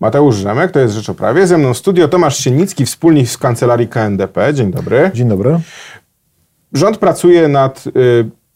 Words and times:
Mateusz 0.00 0.36
Rzemek, 0.36 0.70
to 0.70 0.80
jest 0.80 0.94
Rzecz 0.94 1.10
o 1.10 1.14
Prawie. 1.14 1.46
Ze 1.46 1.58
mną 1.58 1.74
studio 1.74 2.08
Tomasz 2.08 2.38
Sienicki, 2.38 2.86
wspólnik 2.86 3.28
z 3.28 3.38
Kancelarii 3.38 3.88
KNDP. 3.88 4.54
Dzień 4.54 4.70
dobry. 4.70 5.10
Dzień 5.14 5.28
dobry. 5.28 5.60
Rząd 6.72 6.98
pracuje 6.98 7.48
nad 7.48 7.84
y, 7.86 7.90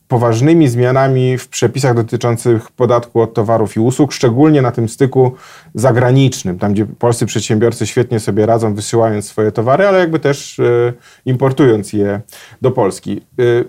poważnymi 0.08 0.68
zmianami 0.68 1.38
w 1.38 1.48
przepisach 1.48 1.94
dotyczących 1.94 2.70
podatku 2.70 3.20
od 3.20 3.34
towarów 3.34 3.76
i 3.76 3.80
usług, 3.80 4.12
szczególnie 4.12 4.62
na 4.62 4.70
tym 4.70 4.88
styku 4.88 5.32
zagranicznym, 5.74 6.58
tam 6.58 6.72
gdzie 6.72 6.86
polscy 6.86 7.26
przedsiębiorcy 7.26 7.86
świetnie 7.86 8.20
sobie 8.20 8.46
radzą, 8.46 8.74
wysyłając 8.74 9.28
swoje 9.28 9.52
towary, 9.52 9.86
ale 9.86 9.98
jakby 9.98 10.18
też 10.18 10.58
y, 10.58 10.92
importując 11.26 11.92
je 11.92 12.20
do 12.62 12.70
Polski. 12.70 13.20
Y, 13.40 13.64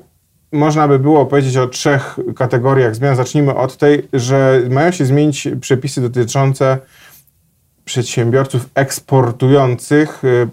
można 0.52 0.88
by 0.88 1.00
było 1.00 1.26
powiedzieć 1.26 1.58
o 1.58 1.68
trzech 1.68 2.20
kategoriach 2.36 2.96
zmian. 2.96 3.16
Zacznijmy 3.16 3.56
od 3.56 3.78
tej, 3.78 4.08
że 4.14 4.62
mają 4.70 4.92
się 4.92 5.06
zmienić 5.06 5.48
przepisy 5.62 6.02
dotyczące 6.02 6.78
przedsiębiorców 7.86 8.70
eksportujących 8.76 10.24
y, 10.24 10.48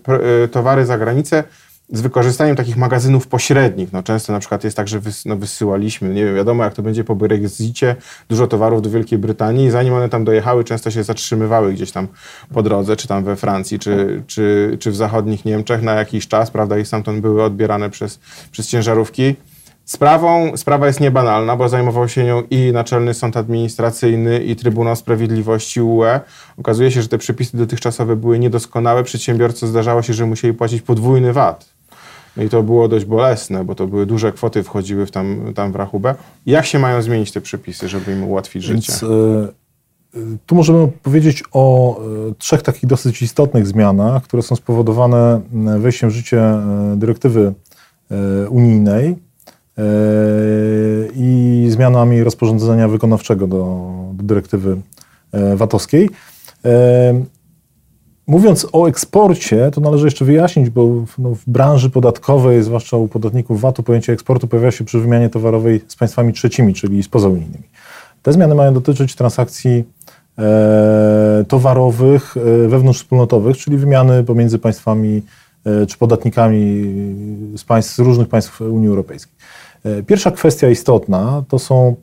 y, 0.44 0.48
towary 0.48 0.86
za 0.86 0.98
granicę 0.98 1.44
z 1.92 2.00
wykorzystaniem 2.00 2.56
takich 2.56 2.76
magazynów 2.76 3.26
pośrednich. 3.26 3.92
No, 3.92 4.02
często 4.02 4.32
na 4.32 4.38
przykład 4.38 4.64
jest 4.64 4.76
tak, 4.76 4.88
że 4.88 5.00
wys, 5.00 5.26
no, 5.26 5.36
wysyłaliśmy, 5.36 6.08
nie 6.08 6.24
wiem, 6.24 6.34
wiadomo 6.34 6.64
jak 6.64 6.74
to 6.74 6.82
będzie 6.82 7.04
po 7.04 7.14
Brexicie, 7.16 7.96
dużo 8.28 8.46
towarów 8.46 8.82
do 8.82 8.90
Wielkiej 8.90 9.18
Brytanii 9.18 9.66
i 9.66 9.70
zanim 9.70 9.94
one 9.94 10.08
tam 10.08 10.24
dojechały, 10.24 10.64
często 10.64 10.90
się 10.90 11.04
zatrzymywały 11.04 11.72
gdzieś 11.72 11.92
tam 11.92 12.08
po 12.54 12.62
drodze, 12.62 12.96
czy 12.96 13.08
tam 13.08 13.24
we 13.24 13.36
Francji, 13.36 13.78
czy, 13.78 14.22
czy, 14.26 14.76
czy 14.80 14.90
w 14.90 14.96
zachodnich 14.96 15.44
Niemczech 15.44 15.82
na 15.82 15.94
jakiś 15.94 16.28
czas, 16.28 16.50
prawda, 16.50 16.78
i 16.78 16.84
stamtąd 16.84 17.20
były 17.20 17.42
odbierane 17.42 17.90
przez, 17.90 18.20
przez 18.50 18.68
ciężarówki. 18.68 19.36
Sprawą, 19.90 20.56
sprawa 20.56 20.86
jest 20.86 21.00
niebanalna, 21.00 21.56
bo 21.56 21.68
zajmował 21.68 22.08
się 22.08 22.24
nią 22.24 22.42
i 22.50 22.72
Naczelny 22.72 23.14
Sąd 23.14 23.36
Administracyjny, 23.36 24.44
i 24.44 24.56
Trybunał 24.56 24.96
Sprawiedliwości 24.96 25.82
UE. 25.82 26.20
Okazuje 26.58 26.90
się, 26.90 27.02
że 27.02 27.08
te 27.08 27.18
przepisy 27.18 27.56
dotychczasowe 27.56 28.16
były 28.16 28.38
niedoskonałe. 28.38 29.04
Przedsiębiorcy 29.04 29.66
zdarzało 29.66 30.02
się, 30.02 30.14
że 30.14 30.26
musieli 30.26 30.54
płacić 30.54 30.82
podwójny 30.82 31.32
VAT. 31.32 31.68
No 32.36 32.42
i 32.42 32.48
to 32.48 32.62
było 32.62 32.88
dość 32.88 33.04
bolesne, 33.04 33.64
bo 33.64 33.74
to 33.74 33.86
były 33.86 34.06
duże 34.06 34.32
kwoty 34.32 34.62
wchodziły 34.62 35.06
w 35.06 35.10
tam, 35.10 35.52
tam 35.54 35.72
w 35.72 35.76
rachubę. 35.76 36.14
Jak 36.46 36.66
się 36.66 36.78
mają 36.78 37.02
zmienić 37.02 37.32
te 37.32 37.40
przepisy, 37.40 37.88
żeby 37.88 38.12
im 38.12 38.24
ułatwić 38.24 38.68
Więc, 38.68 38.84
życie? 38.84 39.06
Y, 39.06 40.38
tu 40.46 40.54
możemy 40.54 40.88
powiedzieć 41.02 41.44
o 41.52 41.96
y, 42.30 42.34
trzech 42.34 42.62
takich 42.62 42.86
dosyć 42.86 43.22
istotnych 43.22 43.66
zmianach, 43.66 44.22
które 44.22 44.42
są 44.42 44.56
spowodowane 44.56 45.40
wejściem 45.78 46.10
w 46.10 46.12
życie 46.12 46.42
dyrektywy 46.96 47.54
unijnej 48.48 49.29
i 51.14 51.66
zmianami 51.70 52.24
rozporządzenia 52.24 52.88
wykonawczego 52.88 53.46
do, 53.46 53.90
do 54.14 54.22
dyrektywy 54.22 54.76
e, 55.32 55.56
VAT-owskiej. 55.56 56.10
E, 56.64 57.24
mówiąc 58.26 58.66
o 58.72 58.88
eksporcie, 58.88 59.70
to 59.70 59.80
należy 59.80 60.06
jeszcze 60.06 60.24
wyjaśnić, 60.24 60.70
bo 60.70 61.04
no, 61.18 61.34
w 61.34 61.44
branży 61.46 61.90
podatkowej, 61.90 62.62
zwłaszcza 62.62 62.96
u 62.96 63.08
podatników 63.08 63.60
VAT-u, 63.60 63.82
pojęcie 63.82 64.12
eksportu 64.12 64.48
pojawia 64.48 64.70
się 64.70 64.84
przy 64.84 65.00
wymianie 65.00 65.28
towarowej 65.28 65.80
z 65.88 65.96
państwami 65.96 66.32
trzecimi, 66.32 66.74
czyli 66.74 67.02
spoza 67.02 67.28
unijnymi. 67.28 67.64
Te 68.22 68.32
zmiany 68.32 68.54
mają 68.54 68.74
dotyczyć 68.74 69.14
transakcji 69.14 69.84
e, 70.38 71.44
towarowych 71.48 72.36
e, 72.36 72.68
wewnątrzwspólnotowych, 72.68 73.56
czyli 73.56 73.76
wymiany 73.76 74.24
pomiędzy 74.24 74.58
państwami 74.58 75.22
e, 75.64 75.86
czy 75.86 75.98
podatnikami 75.98 76.94
z, 77.56 77.64
państw, 77.64 77.94
z 77.94 77.98
różnych 77.98 78.28
państw 78.28 78.60
Unii 78.60 78.88
Europejskiej. 78.88 79.34
E, 79.84 80.02
pierwsza 80.02 80.30
kwestia 80.30 80.68
istotna 80.68 81.44
to 81.48 81.58
są 81.58 81.94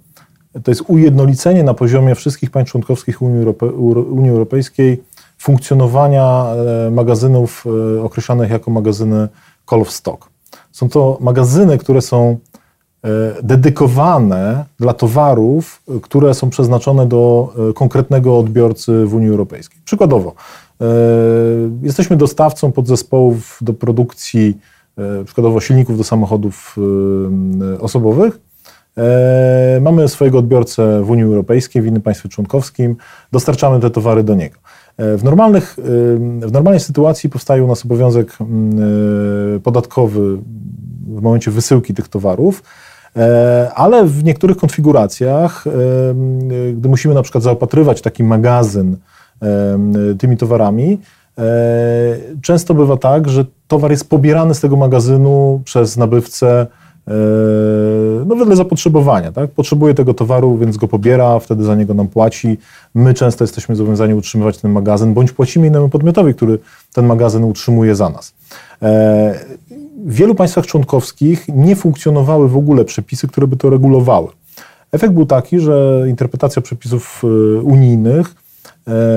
to 0.63 0.71
jest 0.71 0.83
ujednolicenie 0.87 1.63
na 1.63 1.73
poziomie 1.73 2.15
wszystkich 2.15 2.51
państw 2.51 2.71
członkowskich 2.71 3.21
Unii, 3.21 3.37
Europe, 3.37 3.65
Unii 4.01 4.29
Europejskiej 4.29 5.03
funkcjonowania 5.37 6.45
e, 6.87 6.91
magazynów 6.91 7.65
e, 7.97 8.03
określanych 8.03 8.51
jako 8.51 8.71
magazyny 8.71 9.27
call 9.69 9.81
of 9.81 9.91
stock. 9.91 10.29
Są 10.71 10.89
to 10.89 11.17
magazyny, 11.21 11.77
które 11.77 12.01
są 12.01 12.37
dedykowane 13.43 14.65
dla 14.79 14.93
towarów, 14.93 15.81
które 16.01 16.33
są 16.33 16.49
przeznaczone 16.49 17.05
do 17.05 17.53
konkretnego 17.75 18.39
odbiorcy 18.39 19.05
w 19.05 19.13
Unii 19.13 19.29
Europejskiej. 19.29 19.81
Przykładowo, 19.85 20.33
jesteśmy 21.81 22.17
dostawcą 22.17 22.71
podzespołów 22.71 23.57
do 23.61 23.73
produkcji 23.73 24.57
przykładowo 25.25 25.59
silników 25.59 25.97
do 25.97 26.03
samochodów 26.03 26.75
e, 27.75 27.79
osobowych. 27.79 28.39
E, 28.97 29.79
mamy 29.81 30.07
swojego 30.07 30.39
odbiorcę 30.39 31.03
w 31.03 31.09
Unii 31.09 31.23
Europejskiej, 31.23 31.81
w 31.81 31.85
innym 31.85 32.01
państwie 32.01 32.29
członkowskim, 32.29 32.95
dostarczamy 33.31 33.79
te 33.79 33.89
towary 33.89 34.23
do 34.23 34.35
niego. 34.35 34.57
W, 34.99 35.23
normalnych, 35.23 35.75
w 36.41 36.49
normalnej 36.51 36.79
sytuacji 36.79 37.29
powstaje 37.29 37.63
u 37.63 37.67
nas 37.67 37.85
obowiązek 37.85 38.37
podatkowy 39.63 40.37
w 41.07 41.21
momencie 41.21 41.51
wysyłki 41.51 41.93
tych 41.93 42.07
towarów, 42.07 42.63
ale 43.75 44.05
w 44.05 44.23
niektórych 44.23 44.57
konfiguracjach, 44.57 45.63
gdy 46.73 46.89
musimy 46.89 47.13
na 47.13 47.21
przykład 47.21 47.43
zaopatrywać 47.43 48.01
taki 48.01 48.23
magazyn 48.23 48.97
tymi 50.17 50.37
towarami, 50.37 50.99
często 52.41 52.73
bywa 52.73 52.97
tak, 52.97 53.29
że 53.29 53.45
towar 53.67 53.91
jest 53.91 54.09
pobierany 54.09 54.53
z 54.53 54.59
tego 54.59 54.75
magazynu 54.75 55.61
przez 55.65 55.97
nabywcę 55.97 56.67
e, 57.07 57.11
no 58.25 58.35
wedle 58.35 58.55
zapotrzebowania, 58.55 59.31
tak? 59.31 59.51
Potrzebuje 59.51 59.93
tego 59.93 60.13
towaru, 60.13 60.57
więc 60.57 60.77
go 60.77 60.87
pobiera, 60.87 61.39
wtedy 61.39 61.63
za 61.63 61.75
niego 61.75 61.93
nam 61.93 62.07
płaci. 62.07 62.57
My 62.95 63.13
często 63.13 63.43
jesteśmy 63.43 63.75
zobowiązani 63.75 64.13
utrzymywać 64.13 64.57
ten 64.57 64.71
magazyn, 64.71 65.13
bądź 65.13 65.31
płacimy 65.31 65.67
innemu 65.67 65.89
podmiotowi, 65.89 66.33
który 66.33 66.59
ten 66.93 67.05
magazyn 67.05 67.43
utrzymuje 67.43 67.95
za 67.95 68.09
nas. 68.09 68.33
E, 68.81 69.39
w 70.05 70.13
wielu 70.13 70.35
państwach 70.35 70.65
członkowskich 70.65 71.47
nie 71.47 71.75
funkcjonowały 71.75 72.49
w 72.49 72.57
ogóle 72.57 72.85
przepisy, 72.85 73.27
które 73.27 73.47
by 73.47 73.57
to 73.57 73.69
regulowały. 73.69 74.27
Efekt 74.91 75.13
był 75.13 75.25
taki, 75.25 75.59
że 75.59 76.05
interpretacja 76.07 76.61
przepisów 76.61 77.21
e, 77.23 77.27
unijnych 77.61 78.35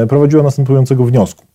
prowadziła 0.08 0.42
następującego 0.42 1.04
wniosku. 1.04 1.49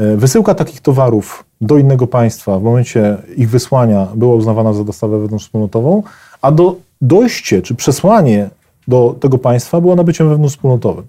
E, 0.00 0.16
wysyłka 0.16 0.54
takich 0.54 0.80
towarów 0.80 1.44
do 1.60 1.78
innego 1.78 2.06
państwa 2.06 2.58
w 2.58 2.62
momencie 2.62 3.16
ich 3.36 3.50
wysłania 3.50 4.08
była 4.14 4.34
uznawana 4.34 4.72
za 4.72 4.84
dostawę 4.84 5.18
wewnątrzwspólnotową, 5.18 6.02
a 6.42 6.52
do 6.52 6.76
dojście 7.00 7.62
czy 7.62 7.74
przesłanie 7.74 8.50
do 8.88 9.16
tego 9.20 9.38
państwa 9.38 9.80
było 9.80 9.96
nabyciem 9.96 10.28
wewnątrzwspólnotowym. 10.28 11.04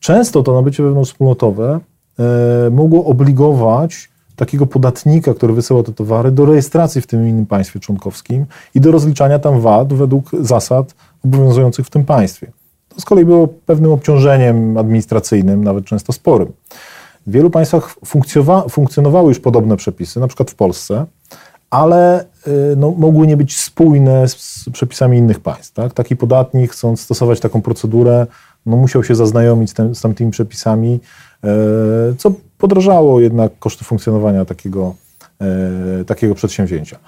Często 0.00 0.42
to 0.42 0.54
nabycie 0.54 0.82
wewnątrzwspólnotowe 0.82 1.80
e, 2.18 2.70
mogło 2.70 3.04
obligować 3.04 4.08
takiego 4.36 4.66
podatnika, 4.66 5.34
który 5.34 5.52
wysyła 5.52 5.82
te 5.82 5.92
towary, 5.92 6.30
do 6.30 6.46
rejestracji 6.46 7.00
w 7.00 7.06
tym 7.06 7.28
innym 7.28 7.46
państwie 7.46 7.80
członkowskim 7.80 8.46
i 8.74 8.80
do 8.80 8.92
rozliczania 8.92 9.38
tam 9.38 9.60
VAT 9.60 9.92
według 9.92 10.30
zasad 10.40 10.94
obowiązujących 11.24 11.86
w 11.86 11.90
tym 11.90 12.04
państwie. 12.04 12.46
To 12.88 13.00
z 13.00 13.04
kolei 13.04 13.24
było 13.24 13.48
pewnym 13.48 13.92
obciążeniem 13.92 14.76
administracyjnym, 14.76 15.64
nawet 15.64 15.84
często 15.84 16.12
sporym. 16.12 16.52
W 17.28 17.30
wielu 17.30 17.50
państwach 17.50 17.96
funkcjonowały 18.70 19.28
już 19.28 19.40
podobne 19.40 19.76
przepisy, 19.76 20.20
na 20.20 20.26
przykład 20.26 20.50
w 20.50 20.54
Polsce, 20.54 21.06
ale 21.70 22.24
y, 22.24 22.76
no, 22.76 22.90
mogły 22.90 23.26
nie 23.26 23.36
być 23.36 23.58
spójne 23.58 24.28
z 24.28 24.64
przepisami 24.72 25.18
innych 25.18 25.40
państw. 25.40 25.74
Tak? 25.74 25.94
Taki 25.94 26.16
podatnik, 26.16 26.72
chcąc 26.72 27.00
stosować 27.00 27.40
taką 27.40 27.62
procedurę, 27.62 28.26
no, 28.66 28.76
musiał 28.76 29.04
się 29.04 29.14
zaznajomić 29.14 29.72
tym, 29.72 29.94
z 29.94 30.00
tamtymi 30.00 30.30
przepisami, 30.30 31.00
e, 31.44 31.48
co 32.18 32.32
podrażało 32.58 33.20
jednak 33.20 33.58
koszty 33.58 33.84
funkcjonowania 33.84 34.44
takiego, 34.44 34.94
e, 36.00 36.04
takiego 36.04 36.34
przedsięwzięcia. 36.34 36.98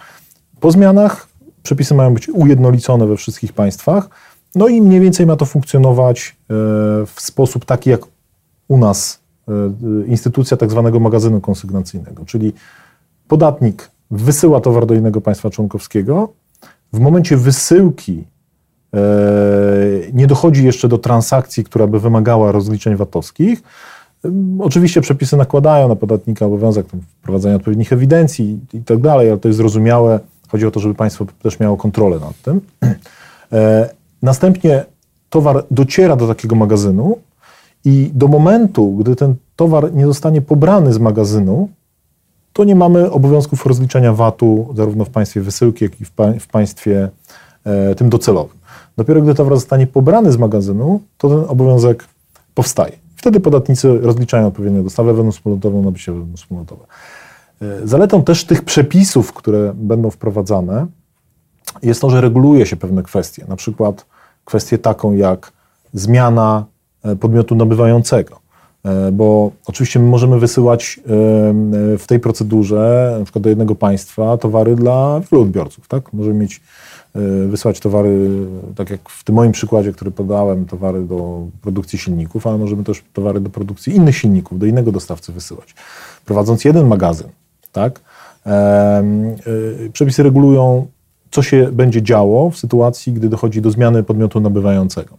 Po 0.61 0.71
zmianach 0.71 1.29
przepisy 1.63 1.95
mają 1.95 2.15
być 2.15 2.29
ujednolicone 2.29 3.07
we 3.07 3.17
wszystkich 3.17 3.53
państwach, 3.53 4.09
no 4.55 4.69
i 4.69 4.83
mniej 4.83 5.01
więcej 5.01 5.27
ma 5.27 5.37
to 5.37 5.47
funkcjonować 5.47 6.29
e, 6.29 6.55
w 7.07 7.15
sposób 7.17 7.65
taki, 7.65 7.91
jak 7.91 8.01
u 8.69 8.79
nas 8.79 9.20
instytucja 10.07 10.57
tak 10.57 10.71
zwanego 10.71 11.01
magazynu 11.01 11.41
konsygnacyjnego, 11.41 12.25
czyli 12.25 12.53
podatnik 13.29 13.91
wysyła 14.11 14.61
towar 14.61 14.87
do 14.87 14.95
innego 14.95 15.21
państwa 15.21 15.51
członkowskiego, 15.51 16.29
w 16.93 17.01
momencie 17.01 17.37
wysyłki 17.37 18.25
e, 18.95 19.01
nie 20.13 20.27
dochodzi 20.27 20.65
jeszcze 20.65 20.89
do 20.89 20.99
transakcji, 20.99 21.65
która 21.65 21.87
by 21.87 22.01
wymagała 22.01 22.53
rozliczeń 22.53 22.97
VAT-owskich. 22.97 23.63
Oczywiście 24.59 25.01
przepisy 25.01 25.37
nakładają 25.37 25.89
na 25.89 25.97
podatnika 25.97 26.47
obowiązek 26.47 26.87
wprowadzania 27.21 27.57
odpowiednich 27.57 27.93
ewidencji 27.93 28.59
i 28.73 28.81
tak 28.81 28.99
dalej, 28.99 29.31
ale 29.31 29.39
to 29.39 29.49
jest 29.49 29.57
zrozumiałe. 29.57 30.21
Chodzi 30.49 30.67
o 30.67 30.71
to, 30.71 30.81
żeby 30.81 30.95
państwo 30.95 31.27
też 31.43 31.61
miało 31.61 31.77
kontrolę 31.77 32.19
nad 32.19 32.43
tym. 32.43 32.61
E, 33.53 33.91
następnie 34.23 34.85
towar 35.31 35.65
dociera 35.71 36.17
do 36.17 36.29
takiego 36.29 36.57
magazynu, 36.57 37.19
i 37.85 38.11
do 38.15 38.29
momentu, 38.29 38.97
gdy 38.97 39.17
ten 39.17 39.35
towar 39.57 39.95
nie 39.95 40.07
zostanie 40.07 40.43
pobrany 40.43 40.93
z 40.93 40.99
magazynu, 40.99 41.69
to 42.53 42.65
nie 42.65 42.75
mamy 42.75 43.11
obowiązków 43.11 43.67
rozliczenia 43.67 44.13
VAT-u 44.13 44.75
zarówno 44.75 45.05
w 45.05 45.11
państwie 45.11 45.41
wysyłki, 45.41 45.85
jak 45.85 46.01
i 46.01 46.05
w, 46.05 46.11
pa 46.11 46.33
w 46.41 46.47
państwie 46.47 47.09
e, 47.65 47.95
tym 47.95 48.11
docelowym. 48.11 48.57
Dopiero 48.97 49.23
gdy 49.23 49.35
towar 49.35 49.55
zostanie 49.55 49.87
pobrany 49.87 50.33
z 50.33 50.37
magazynu, 50.37 51.01
to 51.19 51.29
ten 51.29 51.45
obowiązek 51.49 52.05
powstaje. 52.55 52.93
Wtedy 53.17 53.41
podatnicy 53.41 53.99
rozliczają 53.99 54.47
odpowiednio 54.47 54.83
dostawę 54.83 55.15
wewnątrzwspólnotową, 55.15 55.83
nabycie 55.83 56.13
wewnątrzwspólnotowe. 56.13 56.85
E, 57.63 57.87
zaletą 57.89 58.23
też 58.23 58.45
tych 58.45 58.65
przepisów, 58.65 59.33
które 59.33 59.73
będą 59.75 60.11
wprowadzane, 60.11 60.87
jest 61.83 62.01
to, 62.01 62.11
że 62.11 62.21
reguluje 62.21 62.67
się 62.67 62.77
pewne 62.77 63.03
kwestie, 63.03 63.45
na 63.49 63.57
przykład 63.57 64.07
kwestię 64.45 64.79
taką 64.79 65.13
jak 65.13 65.53
zmiana 65.95 66.65
podmiotu 67.21 67.55
nabywającego. 67.55 68.41
E, 68.85 69.13
bo 69.13 69.51
oczywiście 69.67 70.01
my 70.01 70.07
możemy 70.07 70.39
wysyłać 70.39 71.01
w 71.99 72.05
tej 72.07 72.21
procedurze, 72.21 73.15
na 73.19 73.25
przykład 73.25 73.43
do 73.43 73.49
jednego 73.49 73.75
państwa, 73.75 74.37
towary 74.39 74.77
dla 74.77 75.21
wielu 75.31 75.43
odbiorców. 75.43 75.89
Tak? 75.89 76.13
Możemy 76.13 76.39
mieć, 76.39 76.61
wysyłać 77.49 77.81
towary, 77.81 78.29
tak 78.77 78.91
jak 78.91 79.09
w 79.09 79.25
tym 79.25 79.35
moim 79.35 79.53
przykładzie, 79.53 79.93
który 79.93 80.11
podałem, 80.11 80.67
towary 80.67 81.03
do 81.03 81.47
produkcji 81.63 81.99
silników, 81.99 82.47
ale 82.47 82.59
możemy 82.59 82.85
też 82.85 83.05
towary 83.13 83.41
do 83.41 83.51
produkcji 83.51 83.97
innych 83.97 84.17
silników, 84.17 84.59
do 84.59 84.67
innego 84.67 84.93
dostawcy 84.93 85.33
wysyłać. 85.33 85.75
Prowadząc 86.25 86.65
jeden 86.65 86.87
magazyn, 86.87 87.29
tak? 87.73 88.01
Przepisy 89.93 90.23
regulują, 90.23 90.87
co 91.31 91.43
się 91.43 91.69
będzie 91.73 92.03
działo 92.03 92.51
w 92.51 92.57
sytuacji, 92.57 93.13
gdy 93.13 93.29
dochodzi 93.29 93.63
do 93.63 93.71
zmiany 93.71 94.03
podmiotu 94.03 94.41
nabywającego. 94.41 95.17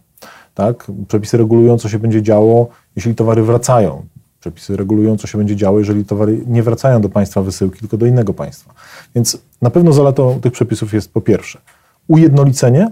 Tak? 0.54 0.86
Przepisy 1.08 1.36
regulują, 1.36 1.78
co 1.78 1.88
się 1.88 1.98
będzie 1.98 2.22
działo, 2.22 2.68
jeśli 2.96 3.14
towary 3.14 3.42
wracają. 3.42 4.02
Przepisy 4.40 4.76
regulują, 4.76 5.16
co 5.16 5.26
się 5.26 5.38
będzie 5.38 5.56
działo, 5.56 5.78
jeżeli 5.78 6.04
towary 6.04 6.40
nie 6.46 6.62
wracają 6.62 7.00
do 7.00 7.08
państwa 7.08 7.42
wysyłki, 7.42 7.80
tylko 7.80 7.96
do 7.96 8.06
innego 8.06 8.34
państwa. 8.34 8.74
Więc 9.14 9.38
na 9.62 9.70
pewno 9.70 9.92
zaletą 9.92 10.40
tych 10.40 10.52
przepisów 10.52 10.92
jest 10.92 11.12
po 11.12 11.20
pierwsze 11.20 11.58
ujednolicenie 12.08 12.90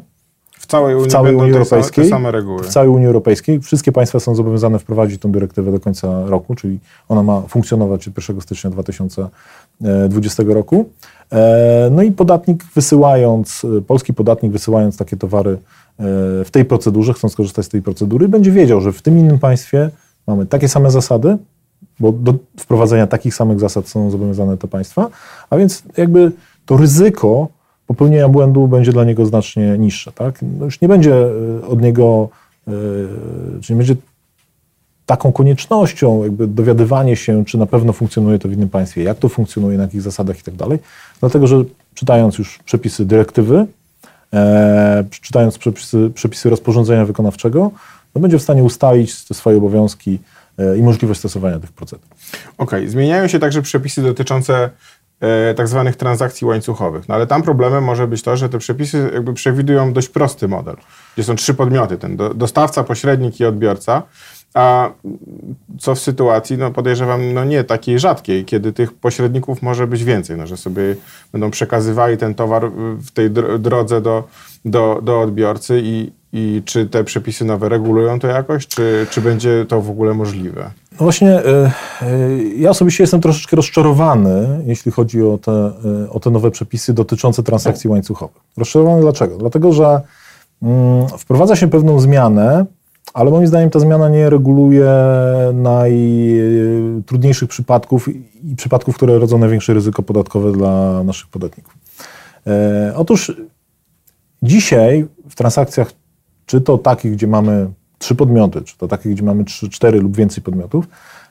w 0.61 0.67
całej 0.67 0.95
Unii, 0.95 1.09
w 1.09 1.13
całej 1.13 1.35
Unii 1.35 1.53
Europejskiej. 1.53 2.05
Te 2.05 2.11
same 2.11 2.31
reguły. 2.31 2.63
W 2.63 2.69
całej 2.69 2.89
Unii 2.91 3.07
Europejskiej. 3.07 3.61
Wszystkie 3.61 3.93
państwa 3.93 4.21
są 4.21 4.35
zobowiązane 4.35 4.79
wprowadzić 4.79 5.21
tę 5.21 5.33
dyrektywę 5.33 5.73
do 5.73 5.81
końca 5.81 6.27
roku, 6.27 6.55
czyli 6.55 6.79
ona 7.09 7.23
ma 7.23 7.41
funkcjonować 7.41 8.09
od 8.09 8.17
1 8.29 8.41
stycznia 8.41 8.71
2020 8.71 10.43
roku. 10.47 10.91
E, 11.33 11.89
no 11.93 12.03
i 12.03 12.13
podatnik 12.13 12.65
wysyłając, 12.75 13.67
polski 13.87 14.15
podatnik 14.15 14.53
wysyłając 14.53 14.97
takie 14.97 15.17
towary 15.17 15.51
e, 15.51 15.59
w 16.45 16.49
tej 16.53 16.65
procedurze, 16.65 17.13
chcąc 17.13 17.33
skorzystać 17.33 17.67
z 17.67 17.69
tej 17.69 17.83
procedury, 17.83 18.29
będzie 18.29 18.51
wiedział, 18.51 18.81
że 18.81 18.93
w 18.93 19.03
tym 19.03 19.19
innym 19.19 19.39
państwie 19.39 19.91
mamy 20.27 20.47
takie 20.47 20.69
same 20.69 20.91
zasady, 20.91 21.37
bo 22.01 22.13
do 22.13 22.35
wprowadzenia 22.59 23.07
takich 23.07 23.35
samych 23.35 23.61
zasad 23.61 23.89
są 23.89 24.11
zobowiązane 24.11 24.57
te 24.57 24.69
państwa, 24.69 25.09
a 25.51 25.57
więc 25.57 25.83
jakby 25.97 26.33
to 26.67 26.77
ryzyko 26.77 27.49
popełnienia 27.87 28.29
błędu 28.29 28.69
będzie 28.69 28.93
dla 28.93 29.05
niego 29.05 29.27
znacznie 29.27 29.79
niższe. 29.79 30.13
Tak? 30.13 30.39
No 30.59 30.65
już 30.65 30.81
nie 30.81 30.89
będzie 30.89 31.15
e, 31.15 31.67
od 31.67 31.83
niego, 31.83 32.29
e, 32.69 32.73
czy 33.61 33.73
nie 33.73 33.77
będzie 33.77 33.97
taką 35.07 35.33
koniecznością 35.33 36.23
jakby 36.23 36.47
dowiadywanie 36.47 37.17
się, 37.17 37.45
czy 37.45 37.59
na 37.59 37.67
pewno 37.67 37.93
funkcjonuje 37.93 38.39
to 38.39 38.49
w 38.49 38.53
innym 38.53 38.69
państwie, 38.69 39.03
jak 39.03 39.19
to 39.19 39.29
funkcjonuje, 39.29 39.79
na 39.79 39.85
jakich 39.85 40.03
zasadach 40.03 40.41
i 40.41 40.43
tak 40.43 40.55
dalej. 40.55 40.79
Dlatego, 41.21 41.47
że 41.47 41.65
czytając 41.95 42.39
już 42.39 42.59
przepisy 42.65 43.07
dyrektywy, 43.07 43.67
e, 44.35 45.05
czytając 45.11 45.59
przepisy, 45.59 46.11
przepisy 46.15 46.51
rozporządzenia 46.51 47.05
wykonawczego, 47.05 47.71
no 48.15 48.21
będzie 48.21 48.39
w 48.39 48.43
stanie 48.43 48.63
ustalić 48.63 49.15
swoje 49.15 49.57
obowiązki 49.57 50.19
e, 50.59 50.77
i 50.77 50.83
możliwość 50.83 51.21
stosowania 51.21 51.59
tych 51.59 51.73
procedur. 51.73 52.07
Okej, 52.59 52.89
zmieniają 52.89 53.29
się 53.29 53.39
także 53.39 53.63
przepisy 53.63 54.03
dotyczące 54.03 54.71
E, 55.21 55.55
tak 55.55 55.69
zwanych 55.69 55.97
transakcji 55.97 56.47
łańcuchowych. 56.47 57.09
No 57.09 57.15
ale 57.15 57.27
tam 57.27 57.43
problemem 57.43 57.85
może 57.85 58.07
być 58.07 58.23
to, 58.23 58.37
że 58.37 58.49
te 58.49 58.59
przepisy 58.59 59.11
jakby 59.15 59.35
przewidują 59.35 59.93
dość 59.93 60.09
prosty 60.09 60.49
model, 60.49 60.77
gdzie 61.15 61.25
są 61.25 61.37
trzy 61.37 61.55
podmioty, 61.55 61.99
ten 61.99 62.17
dostawca, 62.35 62.85
pośrednik 62.85 63.41
i 63.41 63.45
odbiorca. 63.45 64.03
A 64.55 64.91
co 65.79 65.95
w 65.95 65.99
sytuacji, 65.99 66.59
no 66.59 66.71
podejrzewam, 66.71 67.35
no 67.35 67.45
nie 67.45 67.65
takiej 67.65 67.99
rzadkiej, 67.99 68.45
kiedy 68.45 68.73
tych 68.73 68.93
pośredników 68.93 69.63
może 69.63 69.87
być 69.87 70.05
więcej, 70.05 70.37
no, 70.37 70.47
że 70.47 70.57
sobie 70.57 70.97
będą 71.33 71.51
przekazywali 71.51 72.17
ten 72.17 72.35
towar 72.35 72.71
w 72.97 73.11
tej 73.11 73.31
drodze 73.59 74.01
do, 74.01 74.25
do, 74.65 75.01
do 75.03 75.21
odbiorcy 75.21 75.81
i, 75.85 76.13
i 76.33 76.63
czy 76.65 76.87
te 76.87 77.05
przepisy 77.05 77.45
nowe 77.45 77.69
regulują 77.69 78.19
to 78.19 78.27
jakoś, 78.27 78.67
czy, 78.67 79.07
czy 79.11 79.21
będzie 79.21 79.67
to 79.69 79.81
w 79.81 79.91
ogóle 79.91 80.15
możliwe? 80.15 80.71
No 80.93 80.99
właśnie, 80.99 81.31
e, 81.31 81.73
e, 82.03 82.39
ja 82.57 82.71
osobiście 82.71 83.03
jestem 83.03 83.21
troszeczkę 83.21 83.57
rozczarowany, 83.57 84.63
jeśli 84.67 84.93
chodzi 84.93 85.23
o 85.23 85.39
te, 85.39 85.73
o 86.11 86.21
te 86.21 86.31
nowe 86.31 86.51
przepisy 86.51 86.95
dotyczące 86.95 87.43
transakcji 87.43 87.91
łańcuchowych. 87.91 88.43
Rozczarowany 88.57 89.01
dlaczego? 89.01 89.37
Dlatego, 89.39 89.73
że 89.73 90.01
mm, 90.63 91.09
wprowadza 91.09 91.57
się 91.57 91.69
pewną 91.69 92.01
zmianę, 92.01 92.67
ale 93.15 93.31
moim 93.31 93.47
zdaniem 93.47 93.71
ta 93.71 93.79
zmiana 93.79 94.09
nie 94.09 94.31
reguluje 94.31 94.91
najtrudniejszych 95.55 97.49
przypadków 97.49 98.09
i 98.45 98.57
przypadków, 98.57 98.97
które 98.97 99.19
rodzą 99.19 99.39
największe 99.39 99.75
ryzyko 99.75 100.03
podatkowe 100.03 100.53
dla 100.53 101.03
naszych 101.05 101.29
podatników. 101.29 101.75
Otóż 102.95 103.37
dzisiaj 104.43 105.07
w 105.29 105.35
transakcjach, 105.35 105.93
czy 106.47 106.61
to 106.61 106.79
takich, 106.79 107.13
gdzie 107.13 107.27
mamy 107.27 107.71
trzy 107.99 108.15
podmioty, 108.15 108.63
czy 108.63 108.79
to 108.79 108.89
takie, 108.89 109.11
gdzie 109.11 109.23
mamy 109.23 109.45
trzy, 109.45 109.71
cztery 109.71 110.01
lub 110.01 110.17
więcej 110.17 110.43
podmiotów, 110.43 110.89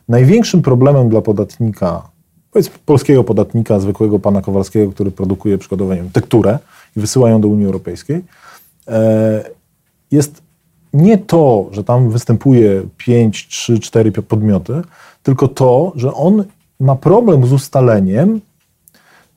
największym 0.09 0.61
problemem 0.61 1.09
dla 1.09 1.21
podatnika, 1.21 2.09
powiedzmy 2.51 2.75
polskiego 2.85 3.23
podatnika, 3.23 3.79
zwykłego 3.79 4.19
pana 4.19 4.41
Kowalskiego, 4.41 4.91
który 4.91 5.11
produkuje 5.11 5.57
przykładowo 5.57 5.93
tekturę 6.13 6.59
i 6.97 6.99
wysyła 6.99 7.29
ją 7.29 7.41
do 7.41 7.47
Unii 7.47 7.65
Europejskiej, 7.65 8.23
e, 8.87 9.43
jest 10.11 10.41
nie 10.93 11.17
to, 11.17 11.67
że 11.71 11.83
tam 11.83 12.09
występuje 12.09 12.83
5, 12.97 13.47
3, 13.47 13.79
4 13.79 14.11
podmioty, 14.11 14.81
tylko 15.23 15.47
to, 15.47 15.91
że 15.95 16.13
on 16.13 16.43
ma 16.79 16.95
problem 16.95 17.45
z 17.45 17.53
ustaleniem, 17.53 18.41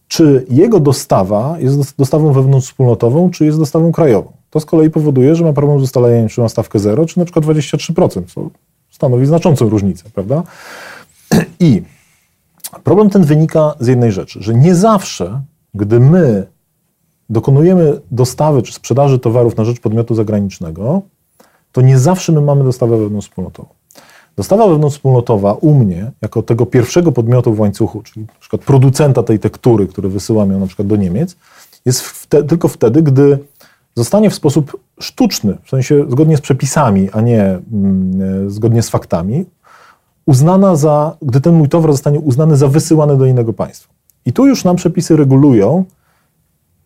czy 0.08 0.46
jego 0.50 0.80
dostawa 0.80 1.56
jest 1.58 1.96
dostawą 1.96 2.32
wewnątrzwspólnotową, 2.32 3.30
czy 3.30 3.44
jest 3.44 3.58
dostawą 3.58 3.92
krajową. 3.92 4.32
To 4.50 4.60
z 4.60 4.64
kolei 4.64 4.90
powoduje, 4.90 5.34
że 5.34 5.44
ma 5.44 5.52
problem 5.52 5.80
z 5.80 5.82
ustaleniem, 5.82 6.28
czy 6.28 6.40
ma 6.40 6.48
stawkę 6.48 6.78
0, 6.78 7.06
czy 7.06 7.18
na 7.18 7.24
przykład 7.24 7.44
23%, 7.44 8.22
co 8.34 8.50
stanowi 8.90 9.26
znaczącą 9.26 9.68
różnicę, 9.68 10.04
prawda? 10.14 10.42
I 11.60 11.82
problem 12.84 13.10
ten 13.10 13.24
wynika 13.24 13.74
z 13.80 13.86
jednej 13.86 14.12
rzeczy, 14.12 14.42
że 14.42 14.54
nie 14.54 14.74
zawsze, 14.74 15.40
gdy 15.74 16.00
my 16.00 16.46
dokonujemy 17.30 18.00
dostawy 18.10 18.62
czy 18.62 18.72
sprzedaży 18.72 19.18
towarów 19.18 19.56
na 19.56 19.64
rzecz 19.64 19.80
podmiotu 19.80 20.14
zagranicznego, 20.14 21.02
to 21.72 21.80
nie 21.80 21.98
zawsze 21.98 22.32
my 22.32 22.40
mamy 22.40 22.64
dostawę 22.64 22.98
wewnątrzwspólnotową. 22.98 23.68
Dostawa 24.36 24.68
wewnątrzwspólnotowa 24.68 25.52
u 25.52 25.74
mnie, 25.74 26.10
jako 26.22 26.42
tego 26.42 26.66
pierwszego 26.66 27.12
podmiotu 27.12 27.54
w 27.54 27.60
łańcuchu, 27.60 28.02
czyli 28.02 28.26
na 28.26 28.40
przykład 28.40 28.62
producenta 28.62 29.22
tej 29.22 29.38
tektury, 29.38 29.86
który 29.86 30.08
wysyłam 30.08 30.52
ją 30.52 30.60
na 30.60 30.66
przykład 30.66 30.88
do 30.88 30.96
Niemiec, 30.96 31.36
jest 31.84 32.00
wte, 32.00 32.42
tylko 32.42 32.68
wtedy, 32.68 33.02
gdy 33.02 33.38
zostanie 33.94 34.30
w 34.30 34.34
sposób 34.34 34.80
sztuczny, 35.00 35.58
w 35.64 35.70
sensie 35.70 36.04
zgodnie 36.08 36.36
z 36.36 36.40
przepisami, 36.40 37.10
a 37.12 37.20
nie 37.20 37.42
mm, 37.42 38.50
zgodnie 38.50 38.82
z 38.82 38.88
faktami, 38.88 39.44
uznana 40.26 40.76
za, 40.76 41.16
gdy 41.22 41.40
ten 41.40 41.54
mój 41.54 41.68
towar 41.68 41.92
zostanie 41.92 42.20
uznany 42.20 42.56
za 42.56 42.68
wysyłany 42.68 43.16
do 43.16 43.26
innego 43.26 43.52
państwa. 43.52 43.92
I 44.26 44.32
tu 44.32 44.46
już 44.46 44.64
nam 44.64 44.76
przepisy 44.76 45.16
regulują, 45.16 45.84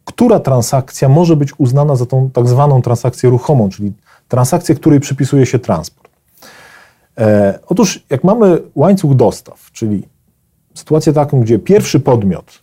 która 0.05 0.41
transakcja 0.41 1.09
może 1.09 1.37
być 1.37 1.51
uznana 1.59 1.97
za 1.97 2.07
tą 2.07 2.31
tak 2.31 2.49
zwaną 2.49 2.83
transakcję 2.83 3.31
ruchomą, 3.31 3.69
czyli 3.69 3.93
transakcję, 4.29 4.75
której 4.75 5.01
przypisuje 5.01 5.47
się 5.47 5.59
transport. 5.59 6.11
E, 7.19 7.59
otóż, 7.67 8.05
jak 8.11 8.25
mamy 8.25 8.59
łańcuch 8.75 9.15
dostaw, 9.15 9.71
czyli 9.73 10.09
sytuację 10.75 11.13
taką, 11.13 11.41
gdzie 11.41 11.59
pierwszy 11.59 12.01
podmiot 12.01 12.63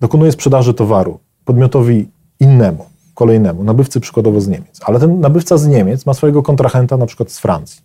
dokonuje 0.00 0.32
sprzedaży 0.32 0.74
towaru 0.74 1.18
podmiotowi 1.44 2.08
innemu, 2.40 2.86
kolejnemu, 3.14 3.64
nabywcy 3.64 4.00
przykładowo 4.00 4.40
z 4.40 4.48
Niemiec. 4.48 4.80
Ale 4.84 5.00
ten 5.00 5.20
nabywca 5.20 5.58
z 5.58 5.66
Niemiec 5.66 6.06
ma 6.06 6.14
swojego 6.14 6.42
kontrahenta 6.42 6.96
na 6.96 7.06
przykład 7.06 7.30
z 7.30 7.38
Francji, 7.38 7.82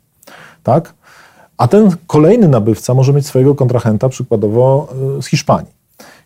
tak? 0.63 0.93
A 1.57 1.67
ten 1.67 1.89
kolejny 2.07 2.47
nabywca 2.47 2.93
może 2.93 3.13
mieć 3.13 3.27
swojego 3.27 3.55
kontrahenta 3.55 4.09
przykładowo 4.09 4.87
e, 5.17 5.21
z 5.21 5.25
Hiszpanii. 5.25 5.82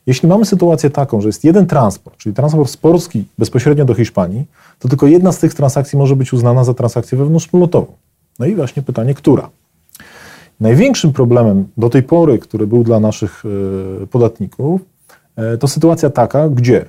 Jeśli 0.07 0.29
mamy 0.29 0.45
sytuację 0.45 0.89
taką, 0.89 1.21
że 1.21 1.29
jest 1.29 1.43
jeden 1.43 1.67
transport, 1.67 2.17
czyli 2.17 2.35
transport 2.35 2.69
z 2.69 2.77
Polski 2.77 3.25
bezpośrednio 3.37 3.85
do 3.85 3.93
Hiszpanii, 3.93 4.45
to 4.79 4.87
tylko 4.87 5.07
jedna 5.07 5.31
z 5.31 5.39
tych 5.39 5.53
transakcji 5.53 5.99
może 5.99 6.15
być 6.15 6.33
uznana 6.33 6.63
za 6.63 6.73
transakcję 6.73 7.17
wewnątrzwspólnotową. 7.17 7.93
No 8.39 8.45
i 8.45 8.55
właśnie 8.55 8.83
pytanie, 8.83 9.13
która? 9.13 9.49
Największym 10.59 11.13
problemem 11.13 11.67
do 11.77 11.89
tej 11.89 12.03
pory, 12.03 12.39
który 12.39 12.67
był 12.67 12.83
dla 12.83 12.99
naszych 12.99 13.43
e, 14.03 14.07
podatników, 14.07 14.81
e, 15.35 15.57
to 15.57 15.67
sytuacja 15.67 16.09
taka, 16.09 16.49
gdzie 16.49 16.85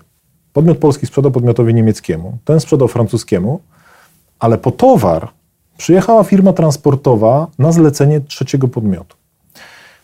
Podmiot 0.59 0.79
polski 0.79 1.07
sprzedał 1.07 1.33
podmiotowi 1.33 1.75
niemieckiemu, 1.75 2.39
ten 2.45 2.61
sprzedał 2.61 2.89
francuskiemu, 2.89 3.61
ale 4.39 4.59
po 4.59 4.71
towar 4.71 5.29
przyjechała 5.77 6.25
firma 6.25 6.53
transportowa 6.53 7.47
na 7.59 7.73
zlecenie 7.73 8.21
trzeciego 8.21 8.69
podmiotu. 8.69 9.17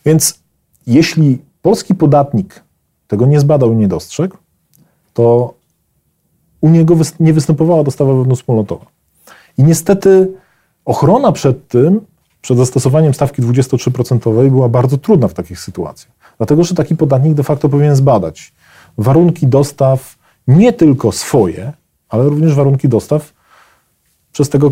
Więc 0.04 0.38
jeśli 0.86 1.38
polski 1.62 1.94
podatnik 1.94 2.63
tego 3.14 3.26
nie 3.26 3.40
zbadał 3.40 3.72
i 3.72 3.76
nie 3.76 3.88
dostrzegł, 3.88 4.36
to 5.12 5.54
u 6.60 6.68
niego 6.68 6.96
nie 7.20 7.32
występowała 7.32 7.84
dostawa 7.84 8.14
wewnątrzwspólnotowa. 8.14 8.86
I 9.58 9.64
niestety 9.64 10.32
ochrona 10.84 11.32
przed 11.32 11.68
tym 11.68 12.00
przed 12.40 12.58
zastosowaniem 12.58 13.14
stawki 13.14 13.42
23% 13.42 14.50
była 14.50 14.68
bardzo 14.68 14.98
trudna 14.98 15.28
w 15.28 15.34
takich 15.34 15.60
sytuacjach. 15.60 16.12
Dlatego, 16.38 16.64
że 16.64 16.74
taki 16.74 16.96
podatnik 16.96 17.34
de 17.34 17.42
facto 17.42 17.68
powinien 17.68 17.96
zbadać 17.96 18.52
warunki 18.98 19.46
dostaw 19.46 20.16
nie 20.48 20.72
tylko 20.72 21.12
swoje, 21.12 21.72
ale 22.08 22.24
również 22.24 22.54
warunki 22.54 22.88
dostaw 22.88 23.32
przez 24.32 24.48
tego 24.48 24.70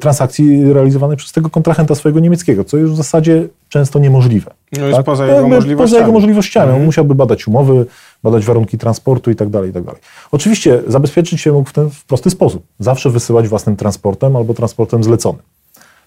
transakcji 0.00 0.72
realizowanej 0.72 1.16
przez 1.16 1.32
tego 1.32 1.50
kontrahenta 1.50 1.94
swojego 1.94 2.20
niemieckiego, 2.20 2.64
co 2.64 2.76
jest 2.76 2.92
w 2.92 2.96
zasadzie 2.96 3.48
często 3.70 3.98
niemożliwe. 3.98 4.50
No 4.78 4.86
jest 4.86 4.96
tak? 4.96 5.06
poza 5.06 5.26
jego 5.26 5.48
możliwościami. 5.48 5.78
Poza 5.78 5.98
jego 5.98 6.12
możliwościami. 6.12 6.64
Mhm. 6.64 6.80
On 6.80 6.86
musiałby 6.86 7.14
badać 7.14 7.48
umowy, 7.48 7.86
badać 8.22 8.44
warunki 8.44 8.78
transportu 8.78 9.30
i 9.30 9.36
tak 9.36 9.48
dalej, 9.48 9.70
i 9.70 9.72
tak 9.72 9.84
dalej. 9.84 10.00
Oczywiście 10.32 10.82
zabezpieczyć 10.86 11.40
się 11.40 11.52
mógł 11.52 11.70
w 11.70 11.72
ten 11.72 11.90
w 11.90 12.04
prosty 12.04 12.30
sposób. 12.30 12.62
Zawsze 12.78 13.10
wysyłać 13.10 13.48
własnym 13.48 13.76
transportem 13.76 14.36
albo 14.36 14.54
transportem 14.54 15.04
zleconym. 15.04 15.42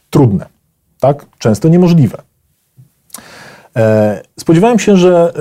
Trudne, 0.09 0.45
tak? 0.99 1.25
Często 1.39 1.67
niemożliwe. 1.69 2.17
E, 3.75 4.21
spodziewałem 4.39 4.79
się, 4.79 4.97
że 4.97 5.33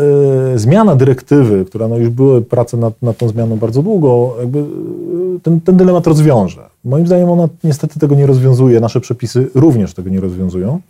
e, 0.54 0.58
zmiana 0.58 0.96
dyrektywy, 0.96 1.64
która 1.64 1.88
no 1.88 1.96
już 1.96 2.08
były 2.08 2.42
prace 2.42 2.76
nad, 2.76 3.02
nad 3.02 3.16
tą 3.16 3.28
zmianą 3.28 3.56
bardzo 3.56 3.82
długo, 3.82 4.36
jakby 4.40 4.58
e, 4.58 4.64
ten, 5.42 5.60
ten 5.60 5.76
dylemat 5.76 6.06
rozwiąże. 6.06 6.68
Moim 6.84 7.06
zdaniem 7.06 7.30
ona 7.30 7.48
niestety 7.64 8.00
tego 8.00 8.14
nie 8.14 8.26
rozwiązuje, 8.26 8.80
nasze 8.80 9.00
przepisy 9.00 9.50
również 9.54 9.94
tego 9.94 10.10
nie 10.10 10.20
rozwiązują. 10.20 10.80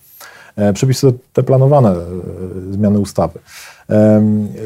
Przepisy 0.74 1.12
te 1.32 1.42
planowane, 1.42 1.94
zmiany 2.70 2.98
ustawy. 2.98 3.38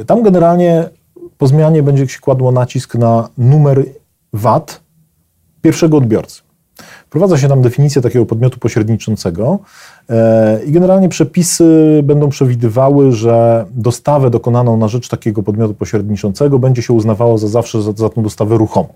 Tam 0.07 0.23
generalnie 0.23 0.89
po 1.39 1.47
zmianie 1.47 1.83
będzie 1.83 2.09
się 2.09 2.21
kładło 2.21 2.53
nacisk 2.53 2.95
na 2.95 3.29
numer 3.39 3.85
VAT 4.33 4.81
pierwszego 5.63 5.97
odbiorcy. 5.97 6.47
Wprowadza 7.07 7.39
się 7.39 7.49
tam 7.49 7.63
definicję 7.63 8.03
takiego 8.03 8.27
podmiotu 8.27 8.59
pośredniczącego 8.59 9.59
e, 10.11 10.65
i 10.65 10.73
generalnie 10.73 11.09
przepisy 11.09 12.01
będą 12.05 12.29
przewidywały, 12.29 13.13
że 13.13 13.65
dostawę 13.71 14.31
dokonaną 14.31 14.77
na 14.77 14.89
rzecz 14.89 15.09
takiego 15.09 15.43
podmiotu 15.43 15.75
pośredniczącego 15.75 16.59
będzie 16.59 16.83
się 16.83 16.93
uznawało 16.93 17.39
za 17.39 17.49
zawsze 17.49 17.83
za, 17.83 17.93
za 17.93 18.09
tą 18.09 18.23
dostawę 18.23 18.59
ruchomą. 18.59 18.89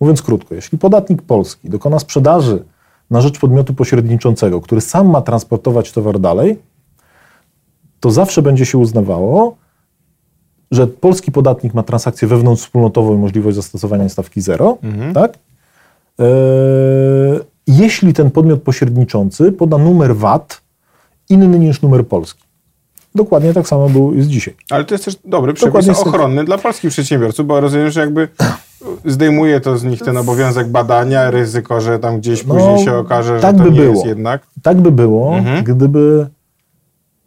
Mówiąc 0.00 0.22
krótko, 0.22 0.54
jeśli 0.54 0.78
podatnik 0.78 1.22
polski 1.22 1.70
dokona 1.70 1.98
sprzedaży 1.98 2.64
na 3.12 3.20
rzecz 3.20 3.38
podmiotu 3.38 3.74
pośredniczącego, 3.74 4.60
który 4.60 4.80
sam 4.80 5.10
ma 5.10 5.22
transportować 5.22 5.92
towar 5.92 6.20
dalej, 6.20 6.58
to 8.00 8.10
zawsze 8.10 8.42
będzie 8.42 8.66
się 8.66 8.78
uznawało, 8.78 9.56
że 10.70 10.86
polski 10.86 11.32
podatnik 11.32 11.74
ma 11.74 11.82
transakcję 11.82 12.28
wewnątrzwspólnotową 12.28 13.14
i 13.14 13.18
możliwość 13.18 13.56
zastosowania 13.56 14.08
stawki 14.08 14.40
zero, 14.40 14.78
mhm. 14.82 15.14
tak? 15.14 15.38
E, 16.20 16.24
jeśli 17.66 18.12
ten 18.12 18.30
podmiot 18.30 18.62
pośredniczący 18.62 19.52
poda 19.52 19.78
numer 19.78 20.16
VAT 20.16 20.60
inny 21.28 21.58
niż 21.58 21.82
numer 21.82 22.06
polski. 22.06 22.42
Dokładnie 23.14 23.54
tak 23.54 23.68
samo 23.68 23.88
było 23.88 24.12
jest 24.12 24.28
dzisiaj. 24.28 24.54
Ale 24.70 24.84
to 24.84 24.94
jest 24.94 25.04
też 25.04 25.16
dobry 25.24 25.54
przepis 25.54 25.88
ochronny 25.88 26.44
dla 26.44 26.58
polskich 26.58 26.90
przedsiębiorców, 26.90 27.46
bo 27.46 27.60
rozumiem, 27.60 27.90
że 27.90 28.00
jakby 28.00 28.28
zdejmuje 29.04 29.60
to 29.60 29.78
z 29.78 29.84
nich 29.84 30.00
ten 30.02 30.16
obowiązek 30.16 30.68
badania, 30.68 31.30
ryzyko, 31.30 31.80
że 31.80 31.98
tam 31.98 32.18
gdzieś 32.18 32.46
no, 32.46 32.54
później 32.54 32.84
się 32.84 32.94
okaże, 32.94 33.40
tak 33.40 33.58
że 33.58 33.64
to 33.64 33.70
by 33.70 33.76
nie 33.76 33.80
było. 33.82 33.94
jest 33.94 34.06
jednak. 34.06 34.46
Tak 34.62 34.80
by 34.80 34.92
było, 34.92 35.36
mhm. 35.36 35.64
gdyby 35.64 36.26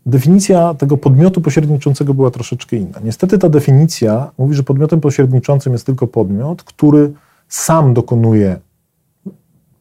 definicja 0.05 0.73
tego 0.73 0.97
podmiotu 0.97 1.41
pośredniczącego 1.41 2.13
była 2.13 2.31
troszeczkę 2.31 2.75
inna. 2.75 2.99
Niestety 3.03 3.37
ta 3.37 3.49
definicja 3.49 4.31
mówi, 4.37 4.55
że 4.55 4.63
podmiotem 4.63 5.01
pośredniczącym 5.01 5.73
jest 5.73 5.85
tylko 5.85 6.07
podmiot, 6.07 6.63
który 6.63 7.11
sam 7.47 7.93
dokonuje 7.93 8.59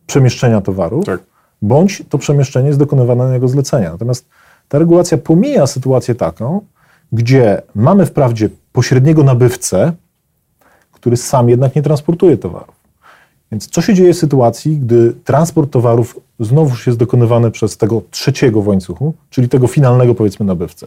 przemieszczenia 0.06 0.60
towarów, 0.60 1.04
tak. 1.04 1.20
bądź 1.62 2.02
to 2.08 2.18
przemieszczenie 2.18 2.66
jest 2.66 2.78
dokonywane 2.78 3.24
na 3.24 3.34
jego 3.34 3.48
zlecenia. 3.48 3.92
Natomiast 3.92 4.28
ta 4.68 4.78
regulacja 4.78 5.18
pomija 5.18 5.66
sytuację 5.66 6.14
taką, 6.14 6.60
gdzie 7.12 7.62
mamy 7.74 8.06
wprawdzie 8.06 8.48
pośredniego 8.72 9.24
nabywcę, 9.24 9.92
który 11.04 11.16
sam 11.16 11.48
jednak 11.48 11.76
nie 11.76 11.82
transportuje 11.82 12.36
towarów. 12.36 12.74
Więc 13.52 13.66
co 13.66 13.82
się 13.82 13.94
dzieje 13.94 14.14
w 14.14 14.16
sytuacji, 14.16 14.76
gdy 14.76 15.12
transport 15.24 15.70
towarów 15.70 16.20
znowuż 16.40 16.86
jest 16.86 16.98
dokonywany 16.98 17.50
przez 17.50 17.76
tego 17.76 18.02
trzeciego 18.10 18.62
w 18.62 18.68
łańcuchu, 18.68 19.14
czyli 19.30 19.48
tego 19.48 19.66
finalnego, 19.66 20.14
powiedzmy, 20.14 20.46
nabywcę? 20.46 20.86